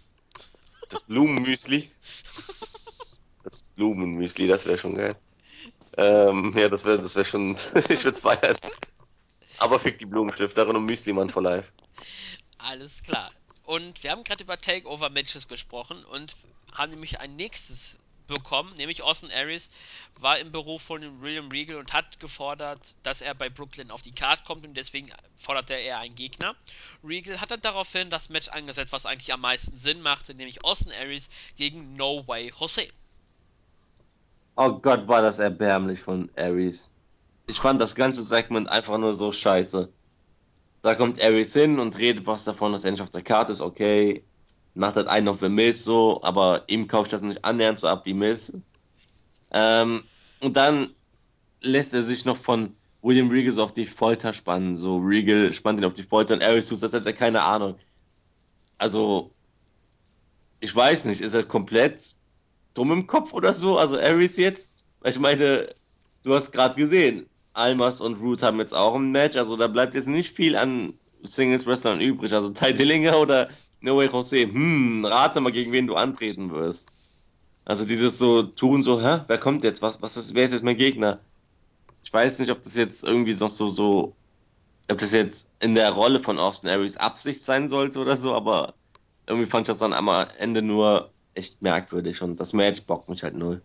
[0.92, 1.90] das Blumenmüsli,
[3.44, 5.16] das Blumenmüsli, das wäre schon geil.
[5.96, 8.57] Ähm, ja, das wäre das wär schon, ich würde es feiern.
[9.59, 11.70] Aber fick die Blumenstifterin und Müsli-Mann for life.
[12.59, 13.31] Alles klar.
[13.64, 16.37] Und wir haben gerade über Takeover-Matches gesprochen und
[16.72, 19.70] haben nämlich ein nächstes bekommen, nämlich Austin Aries
[20.20, 24.12] war im Büro von William Regal und hat gefordert, dass er bei Brooklyn auf die
[24.12, 26.54] Card kommt und deswegen forderte er einen Gegner.
[27.04, 30.92] Regal hat dann daraufhin das Match angesetzt, was eigentlich am meisten Sinn machte, nämlich Austin
[30.92, 32.88] Aries gegen No Way Jose.
[34.56, 36.92] Oh Gott, war das erbärmlich von Aries.
[37.46, 39.88] Ich fand das ganze Segment einfach nur so scheiße.
[40.82, 43.61] Da kommt Aries hin und redet was davon, dass er endlich auf der Karte ist,
[43.61, 44.24] okay.
[44.74, 48.06] Macht halt einen auf The Miss so, aber ihm kauft das nicht annähernd so ab
[48.06, 48.61] wie Miss.
[49.50, 50.04] Ähm,
[50.40, 50.90] und dann
[51.61, 54.76] lässt er sich noch von William Regal so auf die Folter spannen.
[54.76, 57.76] So, Regal spannt ihn auf die Folter und Aries tut das hat er keine Ahnung.
[58.78, 59.30] Also,
[60.61, 62.14] ich weiß nicht, ist er komplett
[62.74, 63.78] dumm im Kopf oder so?
[63.78, 64.70] Also Aries jetzt?
[65.04, 65.68] Ich meine,
[66.22, 69.94] du hast gerade gesehen, Almas und Root haben jetzt auch ein Match, also da bleibt
[69.94, 72.32] jetzt nicht viel an Singles Wrestlern übrig.
[72.32, 73.48] Also Ty Dillinger oder
[73.83, 76.88] No Way Jose, hm, rate mal, gegen wen du antreten wirst.
[77.64, 79.83] Also dieses so tun, so, hä, wer kommt jetzt?
[79.83, 81.21] Was, was ist, wer ist jetzt mein Gegner?
[82.03, 84.16] Ich weiß nicht, ob das jetzt irgendwie noch so, so,
[84.90, 88.75] ob das jetzt in der Rolle von Austin Aries Absicht sein sollte oder so, aber
[89.27, 93.23] irgendwie fand ich das dann am Ende nur echt merkwürdig und das Match bockt mich
[93.23, 93.62] halt null.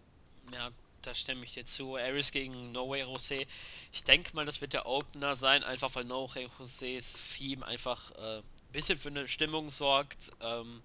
[0.53, 0.69] Ja,
[1.01, 1.95] da stimme ich dir zu.
[1.95, 3.45] Aries gegen No Way Jose.
[3.91, 8.11] Ich denke mal, das wird der Opener sein, einfach weil No Way Joses Theme einfach
[8.11, 10.31] äh, bisschen für eine Stimmung sorgt.
[10.41, 10.81] Ähm,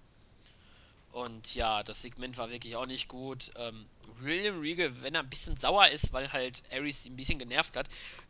[1.13, 3.51] und ja, das Segment war wirklich auch nicht gut.
[3.57, 3.87] Ähm,
[4.21, 7.77] William Regal, wenn er ein bisschen sauer ist, weil halt Aries ihn ein bisschen genervt
[7.77, 7.87] hat,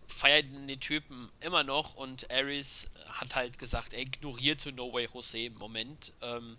[0.08, 5.08] feiert den Typen immer noch und Aries hat halt gesagt, er ignoriert so No Way
[5.12, 6.12] Jose im Moment.
[6.22, 6.58] Ähm,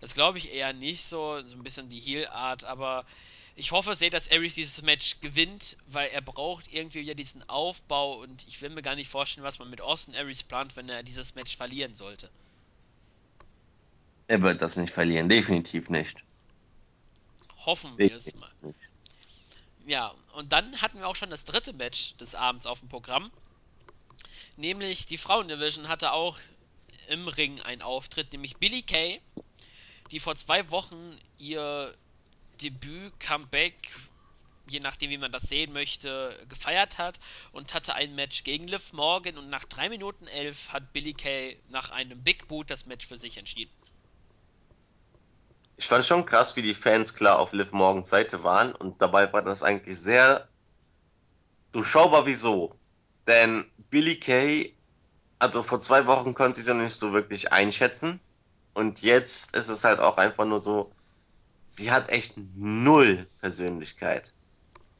[0.00, 3.04] das glaube ich eher nicht so, so ein bisschen die Heel-Art, aber
[3.60, 8.14] ich hoffe sehr, dass Aries dieses Match gewinnt, weil er braucht irgendwie wieder diesen Aufbau
[8.14, 11.02] und ich will mir gar nicht vorstellen, was man mit Austin Aries plant, wenn er
[11.02, 12.30] dieses Match verlieren sollte.
[14.28, 16.16] Er wird das nicht verlieren, definitiv nicht.
[17.66, 18.50] Hoffen wir es mal.
[18.62, 18.78] nicht.
[19.86, 23.30] Ja, und dann hatten wir auch schon das dritte Match des Abends auf dem Programm.
[24.56, 26.38] Nämlich die Frauendivision hatte auch
[27.08, 29.20] im Ring einen Auftritt, nämlich Billy Kay,
[30.12, 31.94] die vor zwei Wochen ihr
[32.62, 33.90] Debüt, Comeback,
[34.68, 37.18] je nachdem wie man das sehen möchte, gefeiert hat
[37.52, 41.58] und hatte ein Match gegen Liv Morgan und nach 3 Minuten 11 hat Billy Kay
[41.68, 43.72] nach einem Big Boot das Match für sich entschieden.
[45.76, 49.32] Ich fand schon krass, wie die Fans klar auf Liv Morgens Seite waren und dabei
[49.32, 50.46] war das eigentlich sehr
[51.72, 52.76] durchschaubar wieso.
[53.26, 54.74] Denn Billy Kay,
[55.38, 58.20] also vor zwei Wochen konnte ich sie noch nicht so wirklich einschätzen
[58.74, 60.92] und jetzt ist es halt auch einfach nur so,
[61.70, 64.32] sie hat echt null Persönlichkeit.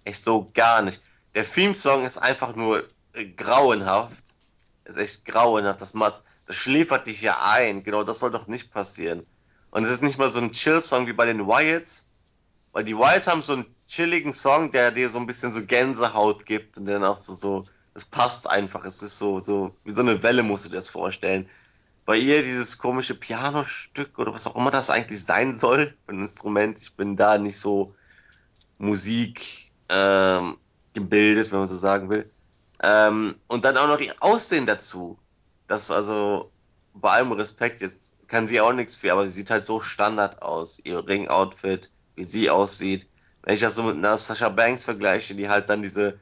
[0.04, 1.02] Echt so gar nicht.
[1.34, 4.36] Der Theme-Song ist einfach nur äh, grauenhaft.
[4.84, 5.80] Ist echt grauenhaft.
[5.80, 7.82] Das macht, das schläfert dich ja ein.
[7.82, 9.26] Genau, das soll doch nicht passieren.
[9.72, 12.08] Und es ist nicht mal so ein Chill-Song wie bei den Wyatts,
[12.72, 16.46] weil die Wyatts haben so einen chilligen Song, der dir so ein bisschen so Gänsehaut
[16.46, 18.84] gibt und dann auch so, so, es passt einfach.
[18.84, 21.48] Es ist so, so, wie so eine Welle musst du dir das vorstellen.
[22.10, 26.76] Bei ihr dieses komische Pianostück oder was auch immer das eigentlich sein soll, ein Instrument,
[26.80, 27.94] ich bin da nicht so
[28.78, 30.56] Musik ähm,
[30.92, 32.28] gebildet, wenn man so sagen will.
[32.82, 35.20] Ähm, und dann auch noch ihr Aussehen dazu.
[35.68, 36.50] Das also
[36.94, 40.42] bei allem Respekt, jetzt kann sie auch nichts für, aber sie sieht halt so Standard
[40.42, 40.80] aus.
[40.84, 43.06] Ihr Ring-Outfit, wie sie aussieht.
[43.44, 46.18] Wenn ich das so mit einer Sasha Banks vergleiche, die halt dann diese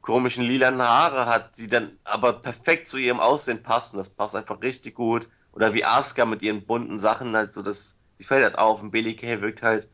[0.00, 3.96] komischen lilanen Haare hat, die dann aber perfekt zu ihrem Aussehen passen.
[3.98, 5.28] Das passt einfach richtig gut.
[5.52, 8.90] Oder wie Asuka mit ihren bunten Sachen halt so, das, sie fällt halt auf und
[8.90, 9.88] Billy Kay wirkt halt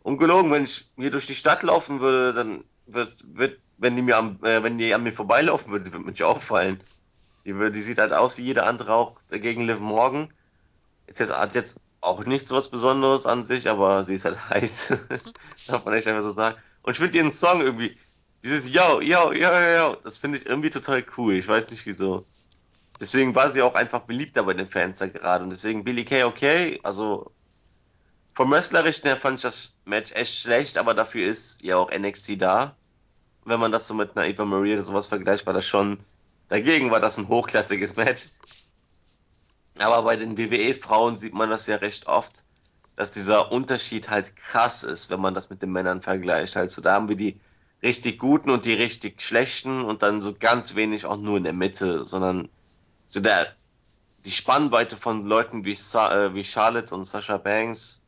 [0.00, 4.16] Ungelogen, wenn ich hier durch die Stadt laufen würde, dann wird, wird wenn die mir
[4.18, 6.82] am, äh, wenn die an mir vorbeilaufen würde, wird mir nicht auffallen.
[7.46, 10.32] Die, wird- die sieht halt aus wie jeder andere auch gegen Liv Morgan.
[11.06, 14.50] Ist jetzt, hat jetzt auch nichts so was Besonderes an sich, aber sie ist halt
[14.50, 14.94] heiß.
[15.66, 16.58] Darf man echt einfach so sagen.
[16.82, 17.98] Und ich finde ihren Song irgendwie,
[18.42, 21.34] dieses Yo, Yo, Yo, Yo, Yo, das finde ich irgendwie total cool.
[21.34, 22.26] Ich weiß nicht wieso.
[23.00, 25.44] Deswegen war sie auch einfach beliebter bei den Fans da gerade.
[25.44, 27.32] Und deswegen Billy Kay okay, also
[28.34, 32.40] vom Wrestlerischen her fand ich das Match echt schlecht, aber dafür ist ja auch NXT
[32.40, 32.76] da.
[33.44, 35.98] Wenn man das so mit einer Eva Marie oder sowas vergleicht, war das schon,
[36.48, 38.28] dagegen war das ein hochklassiges Match.
[39.78, 42.44] Aber bei den WWE-Frauen sieht man das ja recht oft,
[42.96, 46.56] dass dieser Unterschied halt krass ist, wenn man das mit den Männern vergleicht.
[46.56, 47.40] Also da haben wir die
[47.82, 51.52] richtig guten und die richtig schlechten und dann so ganz wenig auch nur in der
[51.52, 52.48] Mitte, sondern
[53.04, 53.48] so der,
[54.24, 58.02] die Spannweite von Leuten wie, Sa äh, wie Charlotte und Sasha Banks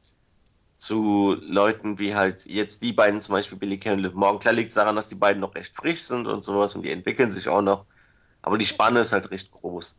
[0.76, 4.40] zu Leuten wie halt jetzt die beiden, zum Beispiel Billy Kay und Liv Morgan.
[4.40, 6.90] Klar liegt es daran, dass die beiden noch recht frisch sind und sowas und die
[6.90, 7.86] entwickeln sich auch noch.
[8.42, 9.96] Aber die Spanne ist halt recht groß.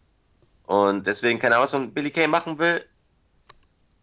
[0.67, 2.85] Und deswegen, keine Ahnung, was man Billy Kay machen will.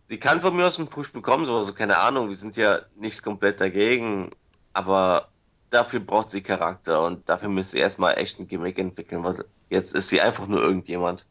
[0.09, 2.81] Sie kann von mir aus einen Push bekommen, so, also keine Ahnung, wir sind ja
[2.97, 4.31] nicht komplett dagegen,
[4.75, 5.32] aber
[5.73, 9.95] dafür braucht sie Charakter und dafür müsste sie erstmal echt ein Gimmick entwickeln, weil jetzt
[9.95, 11.27] ist sie einfach nur irgendjemand.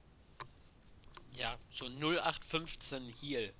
[1.32, 3.54] Ja, so 0815 Heal,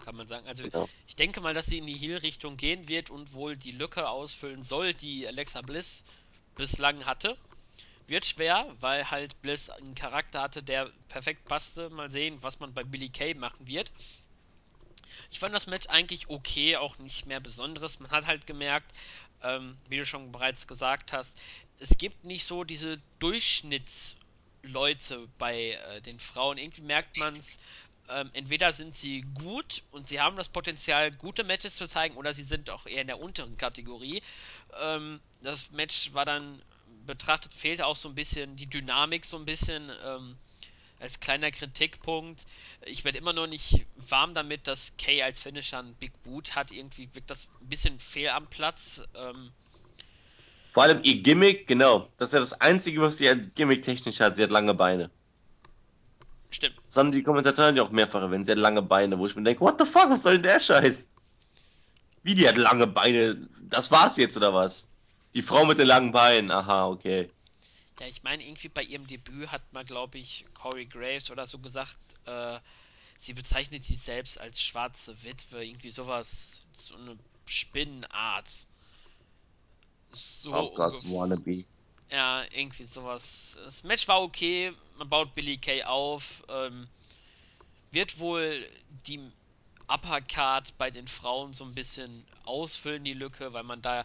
[0.00, 0.46] kann man sagen.
[0.46, 0.88] Also Genau.
[1.06, 4.62] ich denke mal, dass sie in die Heal-Richtung gehen wird und wohl die Lücke ausfüllen
[4.62, 6.04] soll, die Alexa Bliss
[6.56, 7.36] bislang hatte.
[8.06, 11.90] Wird schwer, weil halt Bliss einen Charakter hatte, der perfekt passte.
[11.90, 13.92] Mal sehen, was man bei Billy Kay machen wird.
[15.30, 18.00] Ich fand das Match eigentlich okay, auch nicht mehr Besonderes.
[18.00, 18.92] Man hat halt gemerkt,
[19.42, 21.36] ähm, wie du schon bereits gesagt hast,
[21.78, 26.58] es gibt nicht so diese Durchschnittsleute bei äh, den Frauen.
[26.58, 27.58] Irgendwie merkt man es,
[28.08, 32.34] ähm, entweder sind sie gut und sie haben das Potenzial, gute Matches zu zeigen, oder
[32.34, 34.22] sie sind auch eher in der unteren Kategorie.
[34.80, 36.62] Ähm, das Match war dann
[37.06, 39.90] betrachtet, fehlte auch so ein bisschen die Dynamik, so ein bisschen.
[40.04, 40.36] Ähm,
[41.04, 42.46] als kleiner Kritikpunkt,
[42.86, 46.72] ich werde immer noch nicht warm damit, dass Kay als Finisher einen Big Boot hat.
[46.72, 49.02] Irgendwie wirkt das ein bisschen fehl am Platz.
[49.14, 49.50] Ähm,
[50.72, 52.08] Vor allem ihr Gimmick, genau.
[52.16, 54.36] Das ist ja das Einzige, was sie halt gimmick-technisch hat.
[54.36, 55.10] Sie hat lange Beine.
[56.50, 56.76] stimmt.
[56.86, 58.46] Das haben die Kommentatoren ja auch mehrfach erwähnt.
[58.46, 60.60] Sie hat lange Beine, wo ich mir denke, what the fuck, was soll denn der
[60.60, 61.10] Scheiß?
[62.22, 63.46] Wie, die hat lange Beine?
[63.68, 64.90] Das war's jetzt, oder was?
[65.34, 67.28] Die Frau mit den langen Beinen, aha, okay.
[67.98, 71.58] Ja, ich meine, irgendwie bei ihrem Debüt hat mal, glaube ich, Corey Graves oder so
[71.58, 72.58] gesagt, äh,
[73.18, 75.64] sie bezeichnet sich selbst als schwarze Witwe.
[75.64, 78.48] Irgendwie sowas, so eine Spinnenart.
[80.12, 81.02] So Oh Gott, ungefähr.
[81.02, 81.66] wannabe.
[82.10, 83.56] Ja, irgendwie sowas.
[83.64, 84.72] Das Match war okay.
[84.96, 86.42] Man baut Billy Kay auf.
[86.48, 86.88] Ähm,
[87.90, 88.68] wird wohl
[89.06, 89.20] die
[89.88, 94.04] Uppercard bei den Frauen so ein bisschen ausfüllen, die Lücke, weil man da,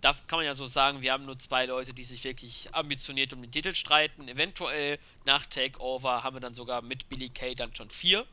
[0.00, 3.32] da kann man ja so sagen, wir haben nur zwei Leute, die sich wirklich ambitioniert
[3.32, 4.28] um den Titel streiten.
[4.28, 8.24] Eventuell nach Takeover haben wir dann sogar mit Billy Kay dann schon vier.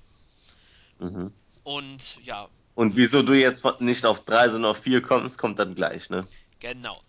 [0.99, 1.33] Mhm.
[1.63, 5.75] Und ja, Und wieso du jetzt nicht auf drei, sondern auf vier kommst, kommt dann
[5.75, 6.27] gleich, ne?
[6.59, 7.01] genau.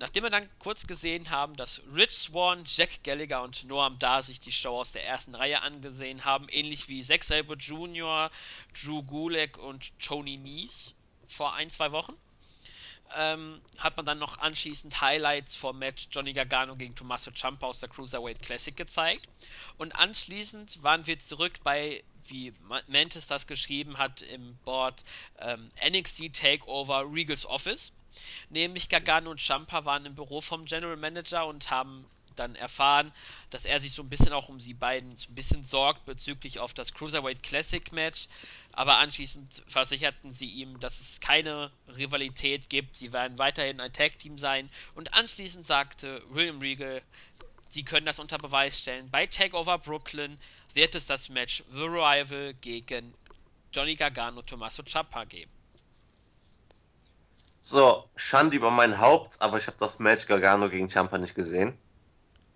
[0.00, 4.38] Nachdem wir dann kurz gesehen haben, dass Rich Swan, Jack Gallagher und Noam Dar sich
[4.38, 8.30] die Show aus der ersten Reihe angesehen haben, ähnlich wie Zack Sabre Jr.,
[8.80, 10.92] Drew Gulak und Tony Nese
[11.26, 12.12] vor ein, zwei Wochen,
[13.16, 17.80] ähm, hat man dann noch anschließend Highlights vom Match Johnny Gargano gegen Tommaso Ciampa aus
[17.80, 19.28] der Cruiserweight Classic gezeigt.
[19.76, 22.52] Und anschließend waren wir zurück bei, wie
[22.86, 25.04] Mantis das geschrieben hat im Board,
[25.38, 27.92] ähm, NXT Takeover Regals Office.
[28.50, 32.04] Nämlich Gargano und Ciampa waren im Büro vom General Manager und haben
[32.38, 33.12] dann erfahren,
[33.50, 36.58] dass er sich so ein bisschen auch um sie beiden so ein bisschen sorgt bezüglich
[36.58, 38.28] auf das Cruiserweight Classic Match.
[38.72, 42.96] Aber anschließend versicherten sie ihm, dass es keine Rivalität gibt.
[42.96, 44.70] Sie werden weiterhin ein Tag Team sein.
[44.94, 47.02] Und anschließend sagte William Regal,
[47.68, 49.10] sie können das unter Beweis stellen.
[49.10, 50.38] Bei Takeover Brooklyn
[50.74, 53.14] wird es das Match The Rival gegen
[53.72, 55.50] Johnny Gargano Tommaso Ciampa geben.
[57.60, 61.76] So, Schande über mein Haupt, aber ich habe das Match Gargano gegen Ciampa nicht gesehen.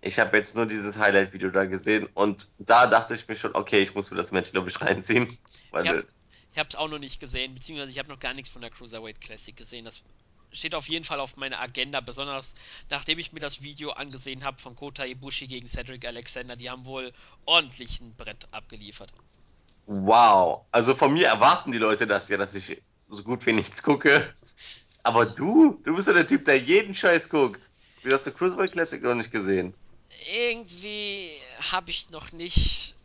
[0.05, 3.79] Ich habe jetzt nur dieses Highlight-Video da gesehen und da dachte ich mir schon, okay,
[3.79, 5.23] ich muss mir das Match, glaube ich, reinziehen.
[5.27, 6.05] Ich habe Weil,
[6.53, 9.21] ich es auch noch nicht gesehen, beziehungsweise ich habe noch gar nichts von der Cruiserweight
[9.21, 9.85] Classic gesehen.
[9.85, 10.03] Das
[10.51, 12.53] steht auf jeden Fall auf meiner Agenda, besonders
[12.89, 16.57] nachdem ich mir das Video angesehen habe von Kota Ibushi gegen Cedric Alexander.
[16.57, 17.13] Die haben wohl
[17.45, 19.13] ordentlich ein Brett abgeliefert.
[19.85, 20.65] wow.
[20.73, 24.33] Also von mir erwarten die Leute das ja, dass ich so gut wie nichts gucke.
[25.03, 27.69] Aber du, du bist ja der Typ, der jeden Scheiß guckt.
[28.03, 29.73] Wie hast du Cruiserweight Classic noch nicht gesehen?
[30.31, 31.31] Irgendwie
[31.71, 32.95] habe ich noch nicht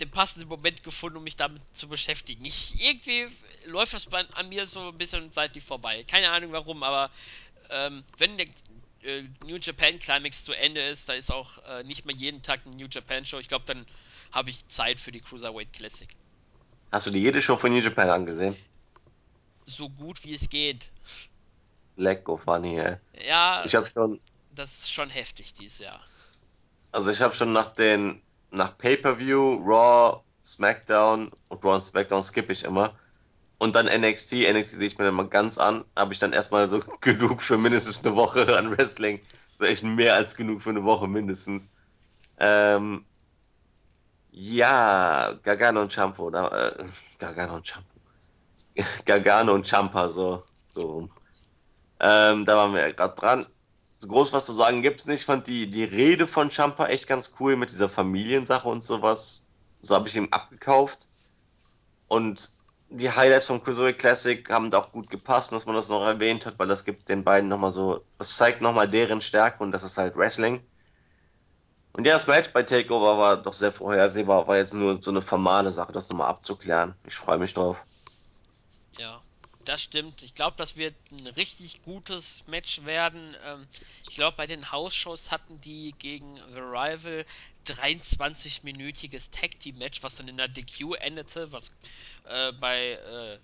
[0.00, 2.44] den passenden Moment gefunden, um mich damit zu beschäftigen.
[2.44, 3.26] Ich, irgendwie
[3.66, 6.04] läuft das bei, an mir so ein bisschen seitlich vorbei.
[6.04, 7.10] Keine Ahnung warum, aber
[7.70, 8.46] ähm, wenn der
[9.02, 12.60] äh, New Japan Climax zu Ende ist, da ist auch äh, nicht mehr jeden Tag
[12.64, 13.38] eine New Japan Show.
[13.38, 13.86] Ich glaube, dann
[14.32, 16.08] habe ich Zeit für die Cruiserweight Classic.
[16.90, 18.56] Hast du dir jede Show von New Japan angesehen?
[19.64, 20.88] So gut wie es geht.
[21.96, 22.96] Lecko funny, ey.
[23.26, 24.20] Ja, Ich habe schon,
[24.54, 26.00] das ist schon heftig dieses Jahr.
[26.92, 32.52] also ich habe schon nach den, nach Pay-Per-View, Raw, SmackDown und Raw und SmackDown skippe
[32.52, 32.98] ich immer.
[33.58, 36.68] Und dann NXT, NXT sehe ich mir dann mal ganz an, habe ich dann erstmal
[36.68, 39.20] so genug für mindestens eine Woche an Wrestling.
[39.54, 41.70] So echt mehr als genug für eine Woche mindestens.
[42.38, 43.06] Ähm,
[44.32, 46.84] Ja, Gargano und Champo, da, äh,
[47.18, 47.88] Gargano und Champo.
[49.04, 51.08] Gargano und Champa, so, so.
[52.00, 53.46] Ähm, da waren wir ja gerade dran.
[54.02, 55.20] So groß was zu sagen gibt's nicht.
[55.20, 59.46] Ich fand die, die Rede von Champa echt ganz cool mit dieser Familiensache und sowas.
[59.80, 61.06] So habe ich ihm abgekauft.
[62.08, 62.50] Und
[62.90, 66.46] die Highlights vom Cruiserweight Classic haben da auch gut gepasst, dass man das noch erwähnt
[66.46, 69.84] hat, weil das gibt den beiden nochmal so, das zeigt nochmal deren Stärke und das
[69.84, 70.66] ist halt Wrestling.
[71.92, 75.22] Und ja, das Match bei Takeover war doch sehr vorhersehbar, war jetzt nur so eine
[75.22, 76.96] formale Sache, das nochmal abzuklären.
[77.06, 77.84] Ich freue mich drauf.
[78.98, 79.22] Ja,
[79.64, 80.22] das stimmt.
[80.22, 83.36] Ich glaube, das wird ein richtig gutes Match werden.
[83.44, 83.66] Ähm,
[84.08, 87.24] ich glaube, bei den House-Shows hatten die gegen The Rival
[87.66, 91.70] 23-minütiges Tag Team Match, was dann in der DQ endete, was
[92.24, 93.38] äh, bei äh,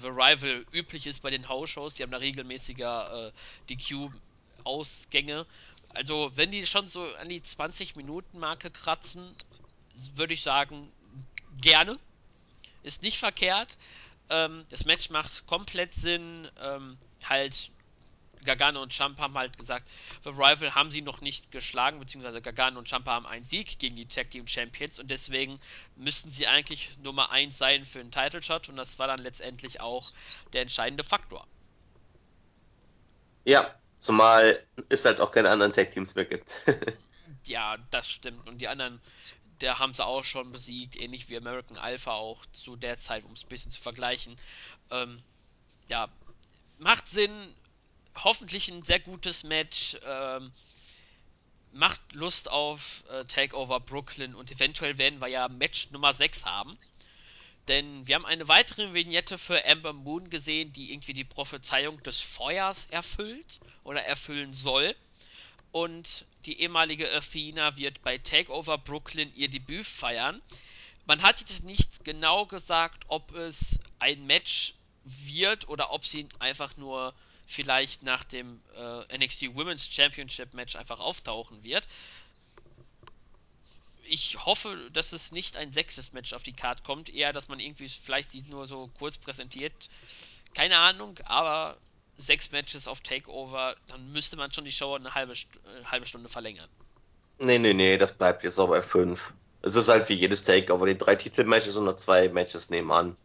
[0.00, 1.96] The Rival üblich ist bei den House-Shows.
[1.96, 3.32] Die haben da regelmäßiger äh,
[3.70, 5.46] DQ-Ausgänge.
[5.88, 9.34] Also, wenn die schon so an die 20-Minuten-Marke kratzen,
[10.14, 10.92] würde ich sagen,
[11.60, 11.98] gerne.
[12.82, 13.78] Ist nicht verkehrt.
[14.30, 16.48] Ähm, das Match macht komplett Sinn.
[16.60, 17.70] Ähm, halt,
[18.44, 19.88] Gargano und Champa haben halt gesagt,
[20.24, 23.96] The Rival haben sie noch nicht geschlagen, beziehungsweise Gargano und Champa haben einen Sieg gegen
[23.96, 25.60] die Tag Team Champions und deswegen
[25.96, 29.80] müssten sie eigentlich Nummer 1 sein für einen Title Shot und das war dann letztendlich
[29.80, 30.12] auch
[30.52, 31.46] der entscheidende Faktor.
[33.44, 36.52] Ja, zumal es halt auch keine anderen Tag Teams mehr gibt.
[37.46, 38.46] Ja, das stimmt.
[38.48, 39.00] Und die anderen,
[39.60, 43.32] der haben sie auch schon besiegt, ähnlich wie American Alpha auch zu der Zeit, um
[43.32, 44.38] es ein bisschen zu vergleichen.
[44.90, 45.22] Ähm,
[45.88, 46.08] ja,
[46.78, 47.54] macht Sinn,
[48.14, 49.96] hoffentlich ein sehr gutes Match.
[50.04, 50.52] Ähm,
[51.72, 56.78] macht Lust auf äh, Takeover Brooklyn und eventuell werden wir ja Match Nummer 6 haben.
[57.68, 62.20] Denn wir haben eine weitere Vignette für Amber Moon gesehen, die irgendwie die Prophezeiung des
[62.20, 64.94] Feuers erfüllt oder erfüllen soll.
[65.72, 70.40] Und die ehemalige Athena wird bei Takeover Brooklyn ihr Debüt feiern.
[71.04, 76.76] Man hat jetzt nicht genau gesagt, ob es ein Match wird oder ob sie einfach
[76.76, 77.14] nur
[77.46, 81.86] vielleicht nach dem äh, NXT Women's Championship Match einfach auftauchen wird.
[84.08, 87.60] Ich hoffe, dass es nicht ein sechstes Match auf die Card kommt, eher, dass man
[87.60, 89.72] irgendwie vielleicht sie nur so kurz präsentiert.
[90.54, 91.76] Keine Ahnung, aber
[92.16, 96.06] sechs Matches auf Takeover, dann müsste man schon die Show eine halbe, St äh, halbe
[96.06, 96.68] Stunde verlängern.
[97.38, 99.20] Nee, nee, nee, das bleibt jetzt auch bei fünf.
[99.62, 103.16] Es ist halt wie jedes Takeover, die drei Titelmatches und nur zwei Matches nebenan.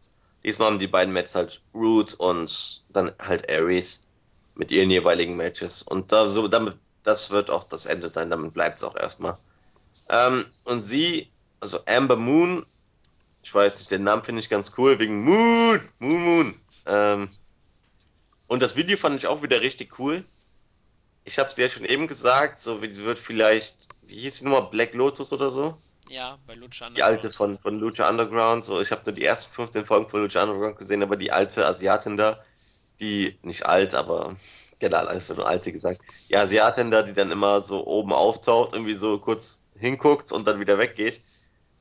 [0.44, 4.06] Diesmal haben die beiden Matches halt Root und dann halt Aries
[4.54, 5.82] mit ihren jeweiligen Matches.
[5.82, 9.38] Und da so, damit, das wird auch das Ende sein, damit bleibt es auch erstmal.
[10.08, 12.66] Ähm, und sie, also Amber Moon,
[13.42, 16.58] ich weiß nicht, den Namen finde ich ganz cool, wegen Moon, Moon, Moon.
[16.86, 17.30] Ähm,
[18.52, 20.24] und das Video fand ich auch wieder richtig cool.
[21.24, 24.40] Ich habe es dir ja schon eben gesagt, so wie sie wird vielleicht, wie hieß
[24.40, 25.78] sie nochmal, Black Lotus oder so?
[26.10, 27.60] Ja, bei Lucha Die alte Underground.
[27.62, 28.62] von, von Lucha Underground.
[28.62, 31.64] So, ich habe nur die ersten 15 Folgen von Lucha Underground gesehen, aber die alte
[31.66, 32.44] Asiatin da,
[33.00, 34.36] die, nicht alt, aber
[34.78, 36.02] generell einfach nur alte gesagt.
[36.28, 40.60] Die Asiatin da, die dann immer so oben auftaucht, irgendwie so kurz hinguckt und dann
[40.60, 41.22] wieder weggeht.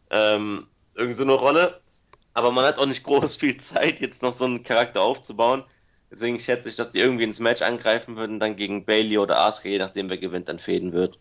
[0.10, 1.82] Ähm, irgend so eine Rolle.
[2.34, 5.66] Aber man hat auch nicht groß viel Zeit, jetzt noch so einen Charakter aufzubauen.
[6.12, 9.70] Deswegen schätze ich, dass die irgendwie ins Match angreifen würden, dann gegen Bailey oder Asuka,
[9.70, 11.20] je nachdem, wer gewinnt, dann fäden wird.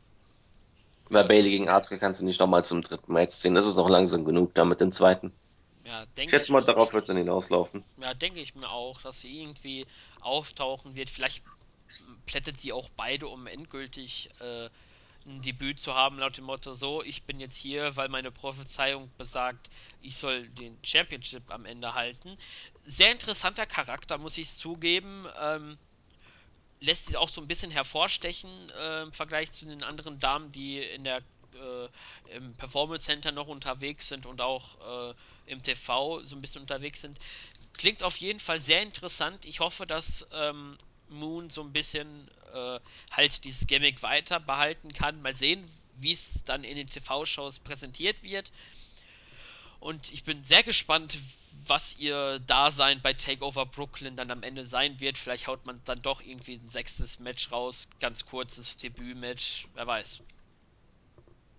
[1.11, 3.55] Weil Bailey gegen Asuka kannst du nicht nochmal zum dritten Match ziehen.
[3.55, 5.39] Das ist auch langsam genug da mit dem zweiten.
[5.85, 6.65] ja, Ich denke schätze ich mal, mir.
[6.65, 7.85] darauf wird dann hinauslaufen.
[7.97, 9.87] Ja, denke ich mir auch, dass sie irgendwie
[10.21, 11.11] auftauchen wird.
[11.11, 11.45] Vielleicht
[12.27, 14.71] plättet sie auch beide, um endgültig äh,
[15.27, 19.11] ein Debüt zu haben, laut dem Motto: So, ich bin jetzt hier, weil meine Prophezeiung
[19.19, 22.39] besagt, ich soll den Championship am Ende halten.
[22.85, 25.27] Sehr interessanter Charakter, muss ich zugeben.
[25.41, 25.79] Ähm,
[26.81, 30.79] lässt sich auch so ein bisschen hervorstechen äh, im Vergleich zu den anderen Damen, die
[30.79, 31.19] in der
[31.53, 31.89] äh,
[32.37, 35.15] im Performance Center noch unterwegs sind und auch äh,
[35.47, 37.19] im TV so ein bisschen unterwegs sind.
[37.75, 39.45] Klingt auf jeden Fall sehr interessant.
[39.45, 45.23] Ich hoffe, dass ähm, Moon so ein bisschen äh, halt dieses Gimmick weiter behalten kann.
[45.23, 48.53] Mal sehen, wie es dann in den TV-Shows präsentiert wird.
[49.79, 51.19] Und ich bin sehr gespannt,
[51.71, 55.17] was ihr Dasein bei Takeover Brooklyn dann am Ende sein wird.
[55.17, 57.89] Vielleicht haut man dann doch irgendwie ein sechstes Match raus.
[58.01, 59.69] Ganz kurzes Debütmatch.
[59.75, 60.21] Wer weiß.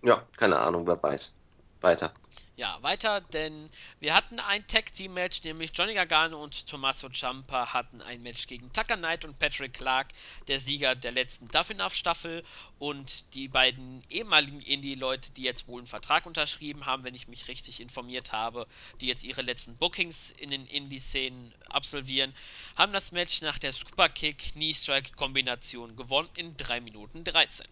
[0.02, 1.36] Ja, keine Ahnung, wer weiß.
[1.82, 2.12] Weiter.
[2.54, 7.72] Ja, weiter, denn wir hatten ein Tag Team Match, nämlich Johnny Gargano und Tommaso Ciampa
[7.72, 10.08] hatten ein Match gegen Tucker Knight und Patrick Clark,
[10.48, 12.44] der Sieger der letzten Duff Enough Staffel
[12.78, 17.48] und die beiden ehemaligen Indie-Leute, die jetzt wohl einen Vertrag unterschrieben haben, wenn ich mich
[17.48, 18.66] richtig informiert habe,
[19.00, 22.34] die jetzt ihre letzten Bookings in den Indie-Szenen absolvieren,
[22.76, 27.66] haben das Match nach der Superkick Knee Strike Kombination gewonnen in 3 Minuten 13.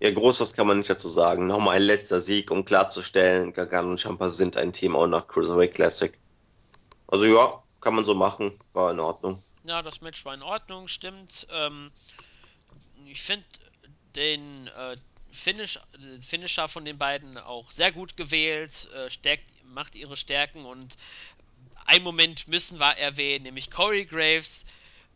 [0.00, 1.46] Ja, groß was kann man nicht dazu sagen.
[1.46, 5.74] Nochmal ein letzter Sieg, um klarzustellen, Gargano und Champa sind ein Team auch nach Cruiserweight
[5.74, 6.18] Classic.
[7.06, 9.42] Also ja, kann man so machen, war in Ordnung.
[9.64, 11.46] Ja, das Match war in Ordnung, stimmt.
[11.50, 11.90] Ähm,
[13.06, 13.46] ich finde
[14.14, 14.96] den äh,
[15.30, 15.78] Finish,
[16.20, 20.96] Finisher von den beiden auch sehr gut gewählt, äh, stärkt, macht ihre Stärken und
[21.86, 24.64] einen Moment müssen wir erwähnen, nämlich Corey Graves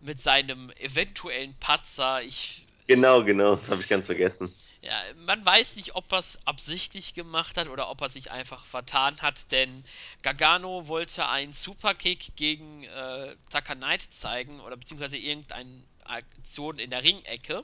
[0.00, 2.22] mit seinem eventuellen Patzer.
[2.22, 4.52] Ich Genau, genau, das habe ich ganz vergessen.
[4.80, 8.64] ja, man weiß nicht, ob er es absichtlich gemacht hat oder ob er sich einfach
[8.64, 9.84] vertan hat, denn
[10.22, 17.04] Gargano wollte einen Superkick gegen äh, Tucker Knight zeigen oder beziehungsweise irgendeine Aktion in der
[17.04, 17.62] Ringecke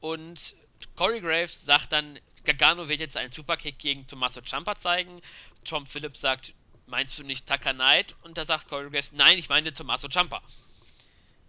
[0.00, 0.54] und
[0.94, 5.22] Corey Graves sagt dann, Gargano wird jetzt einen Superkick gegen Tommaso Ciampa zeigen.
[5.64, 6.54] Tom Phillips sagt,
[6.86, 8.14] meinst du nicht Tucker Knight?
[8.22, 10.42] Und da sagt Corey Graves, nein, ich meine Tommaso Ciampa.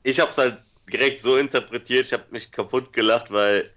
[0.04, 0.60] Ich habe es halt
[0.92, 3.72] direkt so interpretiert, ich habe mich kaputt gelacht, weil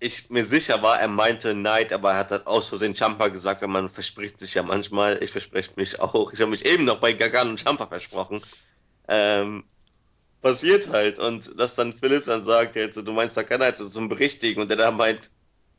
[0.00, 3.62] ich mir sicher war, er meinte Knight, aber er hat halt aus Versehen Champa gesagt,
[3.62, 5.22] weil man verspricht sich ja manchmal.
[5.22, 6.32] Ich verspreche mich auch.
[6.32, 8.42] Ich habe mich eben noch bei Gagan und Champa versprochen.
[9.08, 9.64] Ähm,
[10.40, 11.18] passiert halt.
[11.18, 14.68] Und dass dann Philipp dann sagt, jetzt, du meinst da keiner so zum Berichtigen und
[14.68, 15.30] der da meint,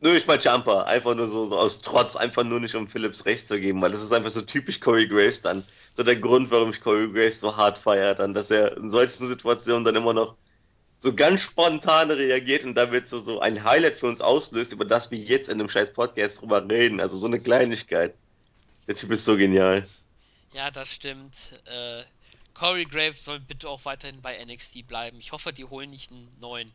[0.01, 0.85] nö, ich mein Jumper.
[0.87, 3.91] Einfach nur so, so aus Trotz, einfach nur nicht um Philips recht zu geben, weil
[3.91, 5.63] das ist einfach so typisch Corey Graves dann.
[5.93, 9.27] So der Grund, warum ich Corey Graves so hart feiere, dann, dass er in solchen
[9.27, 10.35] Situationen dann immer noch
[10.99, 15.09] so ganz spontan reagiert und damit so, so ein Highlight für uns auslöst, über das
[15.11, 16.99] wir jetzt in einem scheiß Podcast drüber reden.
[16.99, 18.13] Also so eine Kleinigkeit.
[18.85, 19.87] Der Typ ist so genial.
[20.51, 21.35] Ja, das stimmt.
[21.65, 22.03] Äh,
[22.53, 25.19] Corey Graves soll bitte auch weiterhin bei NXT bleiben.
[25.19, 26.73] Ich hoffe, die holen nicht einen neuen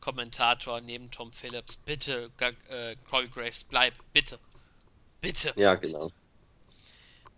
[0.00, 1.76] Kommentator neben Tom Phillips.
[1.78, 2.30] Bitte,
[2.68, 3.94] äh, Corey Graves, bleib.
[4.12, 4.38] Bitte.
[5.20, 5.52] Bitte.
[5.56, 6.12] Ja, genau.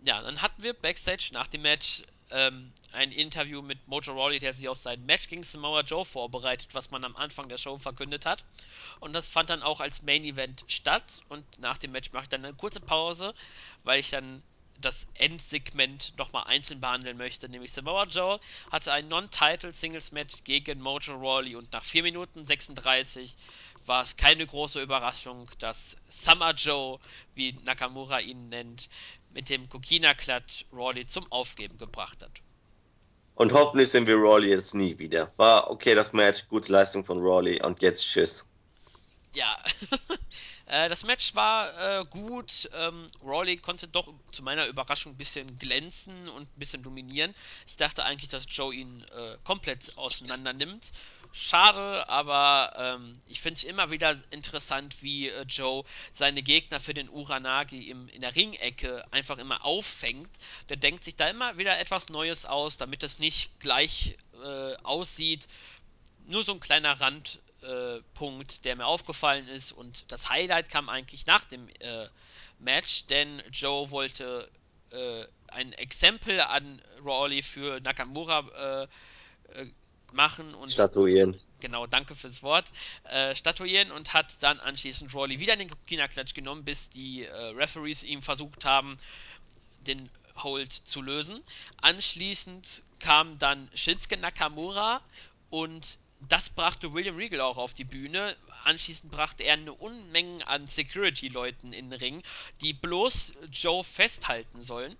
[0.03, 4.53] Ja, dann hatten wir Backstage nach dem Match ähm, ein Interview mit Mojo Rawley, der
[4.53, 8.25] sich auf sein Match gegen Samoa Joe vorbereitet, was man am Anfang der Show verkündet
[8.25, 8.43] hat.
[8.99, 11.21] Und das fand dann auch als Main Event statt.
[11.29, 13.33] Und nach dem Match mache ich dann eine kurze Pause,
[13.83, 14.43] weil ich dann
[14.81, 18.39] das Endsegment nochmal einzeln behandeln möchte, nämlich Samoa Joe
[18.71, 23.35] hatte ein Non-Title Singles Match gegen Mojo Rawley und nach 4 Minuten 36
[23.85, 26.99] war es keine große Überraschung, dass Summer Joe,
[27.35, 28.89] wie Nakamura ihn nennt,
[29.33, 32.31] mit dem Kokina-Klatsch Rawley zum Aufgeben gebracht hat.
[33.35, 35.31] Und hoffentlich sehen wir Rawley jetzt nie wieder.
[35.37, 38.47] War okay das Match, gute Leistung von Rawley und jetzt tschüss.
[39.33, 39.57] Ja,
[40.69, 42.69] Äh, das Match war äh, gut.
[42.73, 47.33] Ähm, Rawley konnte doch zu meiner Überraschung ein bisschen glänzen und ein bisschen dominieren.
[47.67, 50.85] Ich dachte eigentlich, dass Joe ihn äh, komplett auseinander nimmt.
[51.31, 56.93] Schade, aber ähm, ich finde es immer wieder interessant, wie äh, Joe seine Gegner für
[56.93, 60.29] den Uranagi im, in der Ringecke einfach immer auffängt.
[60.69, 65.47] Der denkt sich da immer wieder etwas Neues aus, damit es nicht gleich äh, aussieht.
[66.27, 69.71] Nur so ein kleiner Rand, äh, Punkt, der mir aufgefallen ist.
[69.71, 72.07] Und das Highlight kam eigentlich nach dem äh,
[72.59, 74.49] Match, denn Joe wollte
[74.91, 78.87] äh, ein Exempel an Rawley für Nakamura
[79.53, 79.67] äh, äh,
[80.11, 81.37] machen und statuieren.
[81.59, 82.71] Genau, danke fürs Wort.
[83.33, 88.21] Statuieren und hat dann anschließend Rawley wieder in den China-Klatsch genommen, bis die Referees ihm
[88.21, 88.95] versucht haben,
[89.81, 91.43] den Hold zu lösen.
[91.81, 95.01] Anschließend kam dann Shinsuke Nakamura
[95.49, 98.35] und das brachte William Regal auch auf die Bühne.
[98.65, 102.23] Anschließend brachte er eine Unmenge an Security-Leuten in den Ring,
[102.61, 104.97] die bloß Joe festhalten sollen,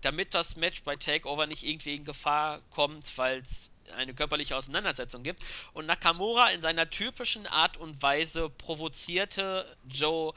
[0.00, 5.22] damit das Match bei Takeover nicht irgendwie in Gefahr kommt, weil es eine körperliche Auseinandersetzung
[5.22, 5.42] gibt.
[5.74, 10.32] Und Nakamura in seiner typischen Art und Weise provozierte Joe,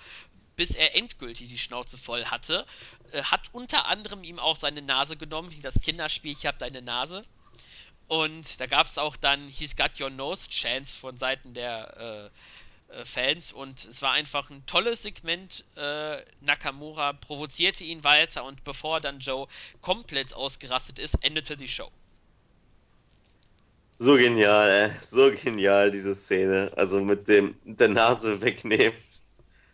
[0.56, 2.66] bis er endgültig die Schnauze voll hatte.
[3.12, 6.82] Äh, hat unter anderem ihm auch seine Nase genommen, wie das Kinderspiel, ich hab deine
[6.82, 7.24] Nase.
[8.10, 12.32] Und da gab es auch dann He's Got Your Nose Chance von Seiten der
[12.90, 13.54] äh, äh, Fans.
[13.54, 15.64] Und es war einfach ein tolles Segment.
[15.76, 19.48] Äh, Nakamura provozierte ihn weiter und bevor dann Joe
[19.82, 21.92] komplett ausgerastet ist, endete die Show.
[24.00, 24.92] So genial, ey.
[25.04, 26.72] so genial, diese Szene.
[26.76, 28.98] Also mit dem der Nase wegnehmen.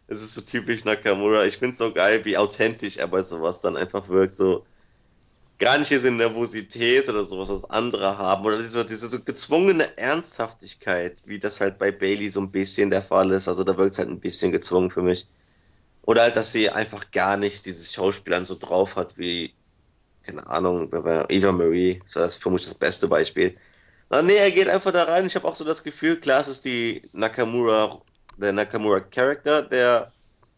[0.07, 1.45] Es ist so typisch Nakamura.
[1.45, 4.35] Ich finde es so geil, wie authentisch er bei sowas dann einfach wirkt.
[4.35, 4.65] So,
[5.57, 11.17] gar nicht diese Nervosität oder sowas, was andere haben, oder diese, diese so gezwungene Ernsthaftigkeit,
[11.25, 13.47] wie das halt bei Bailey so ein bisschen der Fall ist.
[13.47, 15.27] Also da wirkt es halt ein bisschen gezwungen für mich.
[16.03, 19.53] Oder halt, dass sie einfach gar nicht dieses Schauspielern so drauf hat wie,
[20.23, 22.01] keine Ahnung, Eva Marie.
[22.05, 23.57] So, das ist für mich das beste Beispiel.
[24.09, 25.25] Na, nee, er geht einfach da rein.
[25.25, 28.01] Ich habe auch so das Gefühl, klar, es ist die Nakamura,
[28.37, 30.11] der Nakamura Character, der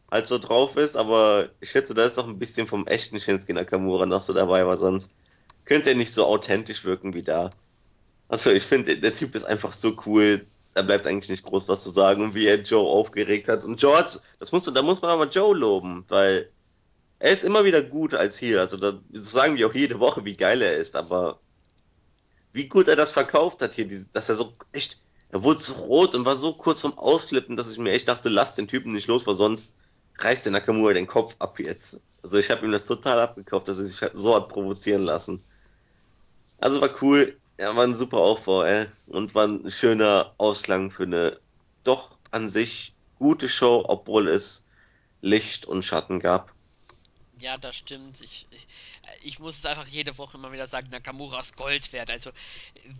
[0.10, 3.54] halt so drauf ist, aber ich schätze, da ist auch ein bisschen vom echten Shinsuke
[3.54, 5.12] Nakamura noch so dabei, weil sonst
[5.66, 7.52] könnte er nicht so authentisch wirken wie da.
[8.30, 10.46] Also ich finde, der Typ ist einfach so cool.
[10.74, 13.66] da bleibt eigentlich nicht groß was zu sagen, wie er Joe aufgeregt hat.
[13.66, 16.50] Und hat, das muss, da muss man aber Joe loben, weil
[17.20, 18.62] er ist immer wieder gut als hier.
[18.62, 21.40] Also da sagen wir auch jede Woche, wie geil er ist, aber
[22.54, 26.16] wie gut er das verkauft hat hier, dass er so echt, er wurde so rot
[26.16, 29.08] und war so kurz vom Ausflippen, dass ich mir echt dachte, lass den Typen nicht
[29.08, 29.76] los, weil sonst
[30.20, 32.04] reißt der Nakamura den Kopf ab jetzt.
[32.24, 35.44] Also ich habe ihm das total abgekauft, dass er sich so hat provozieren lassen.
[36.60, 37.38] Also war cool.
[37.60, 38.86] Ja, war ein super Aufbau, ey.
[39.08, 41.40] Und war ein schöner Ausklang für eine
[41.84, 44.68] doch an sich gute Show, obwohl es
[45.22, 46.54] Licht und Schatten gab.
[47.40, 48.20] Ja, das stimmt.
[48.22, 48.68] Ich, ich,
[49.22, 52.10] ich muss es einfach jede Woche immer wieder sagen, Nakamuras Gold wert.
[52.10, 52.32] Also,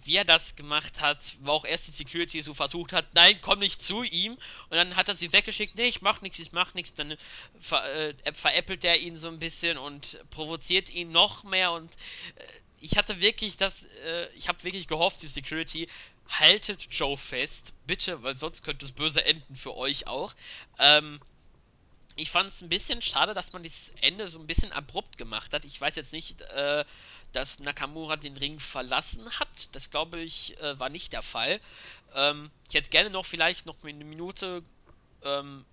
[0.04, 3.60] wie er das gemacht hat, wo auch erst die Security so versucht hat, nein, komm
[3.60, 4.34] nicht zu ihm.
[4.34, 6.94] Und dann hat er sie weggeschickt, nee, ich mach nichts, ich mach nichts.
[6.94, 7.18] Dann
[7.60, 11.72] ver, äh, veräppelt er ihn so ein bisschen und provoziert ihn noch mehr.
[11.72, 11.92] Und
[12.36, 12.44] äh,
[12.80, 15.88] ich hatte wirklich das, äh, ich habe wirklich gehofft, die Security
[16.30, 20.36] haltet Joe fest, bitte, weil sonst könnte es böse enden für euch auch.
[20.78, 21.20] Ähm,
[22.18, 25.54] ich fand es ein bisschen schade, dass man das Ende so ein bisschen abrupt gemacht
[25.54, 25.66] hat.
[25.66, 26.84] Ich weiß jetzt nicht, äh,
[27.32, 29.70] dass Nakamura den Ring verlassen hat.
[29.74, 31.62] Das glaube ich äh, war nicht der Fall.
[32.16, 34.64] Ähm, ich hätte gerne noch vielleicht noch eine Minute,
[35.24, 35.64] ähm,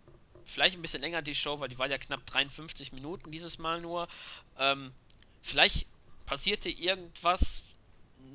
[0.44, 3.80] vielleicht ein bisschen länger die Show, weil die war ja knapp 53 Minuten dieses Mal
[3.80, 4.06] nur.
[4.58, 4.92] Ähm,
[5.42, 5.86] vielleicht
[6.26, 7.62] passierte irgendwas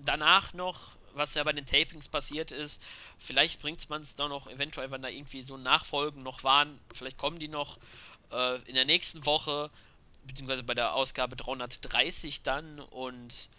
[0.03, 2.81] danach noch, was ja bei den Tapings passiert ist.
[3.17, 7.17] Vielleicht bringt man es da noch, eventuell, wenn da irgendwie so Nachfolgen noch waren, vielleicht
[7.17, 7.77] kommen die noch
[8.31, 9.69] äh, in der nächsten Woche,
[10.23, 12.79] beziehungsweise bei der Ausgabe 330 dann.
[12.79, 13.49] Und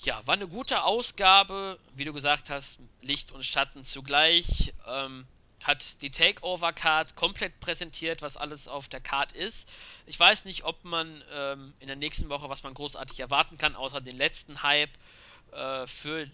[0.00, 4.74] ja, war eine gute Ausgabe, wie du gesagt hast, Licht und Schatten zugleich.
[4.86, 5.26] Ähm,
[5.66, 9.68] hat die Takeover-Card komplett präsentiert, was alles auf der Card ist.
[10.06, 13.74] Ich weiß nicht, ob man ähm, in der nächsten Woche, was man großartig erwarten kann,
[13.74, 14.92] außer den letzten Hype
[15.52, 16.30] äh, für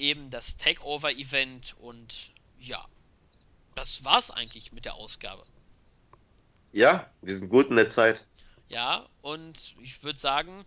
[0.00, 1.76] eben das Takeover-Event.
[1.78, 2.84] Und ja,
[3.74, 5.44] das war's eigentlich mit der Ausgabe.
[6.72, 8.26] Ja, wir sind gut in der Zeit.
[8.68, 10.64] Ja, und ich würde sagen,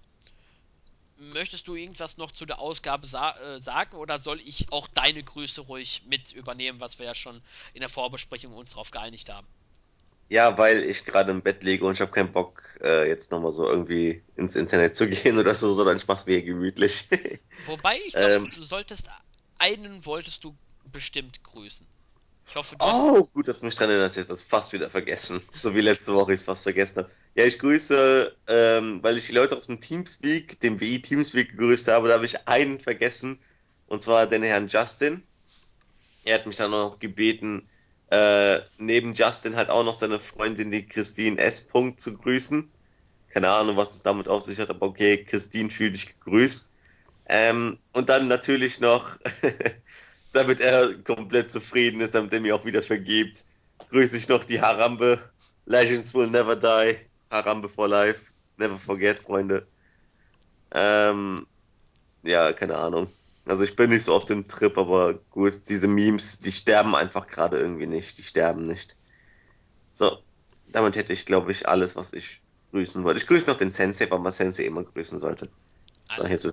[1.17, 5.23] möchtest du irgendwas noch zu der Ausgabe sa äh, sagen oder soll ich auch deine
[5.23, 7.41] Grüße ruhig mit übernehmen, was wir ja schon
[7.73, 9.47] in der Vorbesprechung uns darauf geeinigt haben?
[10.29, 13.51] Ja, weil ich gerade im Bett liege und ich habe keinen Bock, äh, jetzt nochmal
[13.51, 17.07] so irgendwie ins Internet zu gehen oder so, sondern ich mach's mir gemütlich.
[17.65, 19.07] Wobei, ich glaube, ähm, du solltest
[19.59, 20.55] einen wolltest du
[20.91, 21.85] bestimmt grüßen.
[22.47, 22.85] Ich hoffe, du.
[22.85, 24.17] Oh, gut, dass du mich dran erinnerst.
[24.17, 25.41] Ich habe das fast wieder vergessen.
[25.55, 27.11] So wie letzte Woche ich es fast vergessen habe.
[27.35, 31.87] Ja, ich grüße, ähm, weil ich die Leute aus dem Teamspeak, dem WI Teamspeak gegrüßt
[31.87, 33.39] habe, da habe ich einen vergessen.
[33.87, 35.23] Und zwar den Herrn Justin.
[36.25, 37.67] Er hat mich dann noch gebeten,
[38.13, 41.61] äh, neben Justin halt auch noch seine Freundin, die Christine S.
[41.61, 42.69] Punkt, zu grüßen.
[43.29, 46.69] Keine Ahnung, was es damit auf sich hat, aber okay, Christine, fühl dich gegrüßt.
[47.29, 49.17] Ähm, und dann natürlich noch,
[50.31, 53.45] damit er komplett zufrieden ist, damit er mir auch wieder vergibt,
[53.89, 55.19] grüße ich noch die Harambe.
[55.65, 56.97] Legends will never die.
[57.31, 58.31] Harambe for life.
[58.57, 59.65] Never forget, Freunde.
[60.71, 61.47] Ähm,
[62.21, 63.07] ja, keine Ahnung.
[63.45, 67.27] Also ich bin nicht so auf dem Trip, aber gut, diese Memes, die sterben einfach
[67.27, 68.17] gerade irgendwie nicht.
[68.17, 68.95] Die sterben nicht.
[69.91, 70.19] So,
[70.67, 72.41] damit hätte ich, glaube ich, alles, was ich
[72.71, 73.19] grüßen wollte.
[73.19, 75.49] Ich grüße noch den Sensei, weil man Sensei immer grüßen sollte.
[76.15, 76.47] So, alles,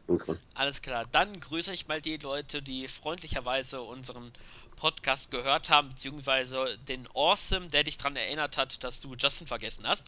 [0.55, 1.07] alles klar.
[1.11, 4.33] Dann grüße ich mal die Leute, die freundlicherweise unseren
[4.77, 9.87] Podcast gehört haben, beziehungsweise den Awesome, der dich daran erinnert hat, dass du Justin vergessen
[9.87, 10.07] hast.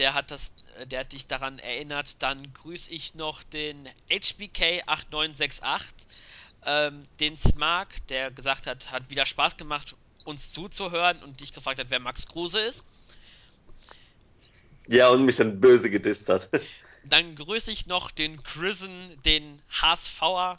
[0.00, 0.50] Der hat das,
[0.86, 2.22] der hat dich daran erinnert.
[2.22, 5.92] Dann grüße ich noch den HBK8968,
[6.64, 9.94] ähm, den Smark, der gesagt hat, hat wieder Spaß gemacht,
[10.24, 12.82] uns zuzuhören und dich gefragt hat, wer Max Kruse ist.
[14.86, 16.48] Ja, und mich dann böse gedisst hat.
[17.04, 20.58] Dann grüße ich noch den Chrisen, den HSVer.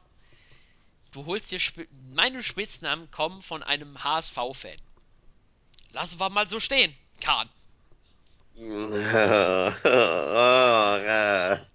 [1.11, 4.77] Du holst dir Sp meine Spitznamen kommen von einem HSV-Fan.
[5.91, 7.49] Lassen wir mal so stehen, Kahn.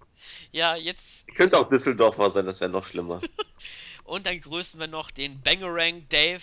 [0.52, 1.26] ja, jetzt.
[1.34, 3.20] Könnte auch Düsseldorfer sein, das wäre noch schlimmer.
[4.04, 6.40] Und dann grüßen wir noch den Bangerang Dave,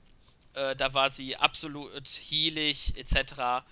[0.54, 3.64] Äh, da war sie absolut healig etc.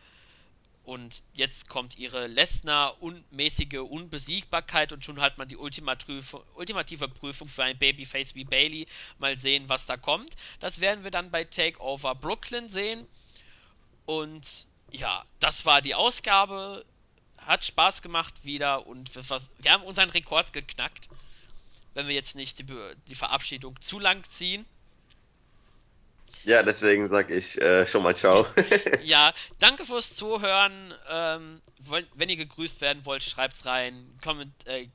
[0.85, 7.79] Und jetzt kommt ihre Lesnar-unmäßige Unbesiegbarkeit und schon hat man die ultimative Prüfung für ein
[7.79, 8.87] Babyface wie Bailey.
[9.19, 10.35] Mal sehen, was da kommt.
[10.59, 13.07] Das werden wir dann bei Takeover Brooklyn sehen.
[14.07, 16.85] Und ja, das war die Ausgabe.
[17.39, 19.23] Hat Spaß gemacht wieder und wir,
[19.59, 21.09] wir haben unseren Rekord geknackt.
[21.95, 22.67] Wenn wir jetzt nicht die,
[23.09, 24.65] die Verabschiedung zu lang ziehen.
[26.45, 28.47] Ja, deswegen sage ich äh, schon mal ciao.
[29.03, 30.95] ja, danke fürs Zuhören.
[31.09, 31.61] Ähm,
[32.15, 34.07] wenn ihr gegrüßt werden wollt, schreibt's rein.
[34.23, 34.89] Komment, äh,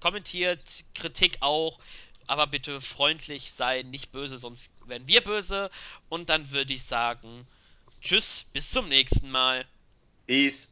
[0.00, 0.60] kommentiert,
[0.94, 1.78] Kritik auch.
[2.28, 5.70] Aber bitte freundlich sein, nicht böse, sonst werden wir böse.
[6.08, 7.46] Und dann würde ich sagen,
[8.00, 9.66] tschüss, bis zum nächsten Mal.
[10.26, 10.71] Peace.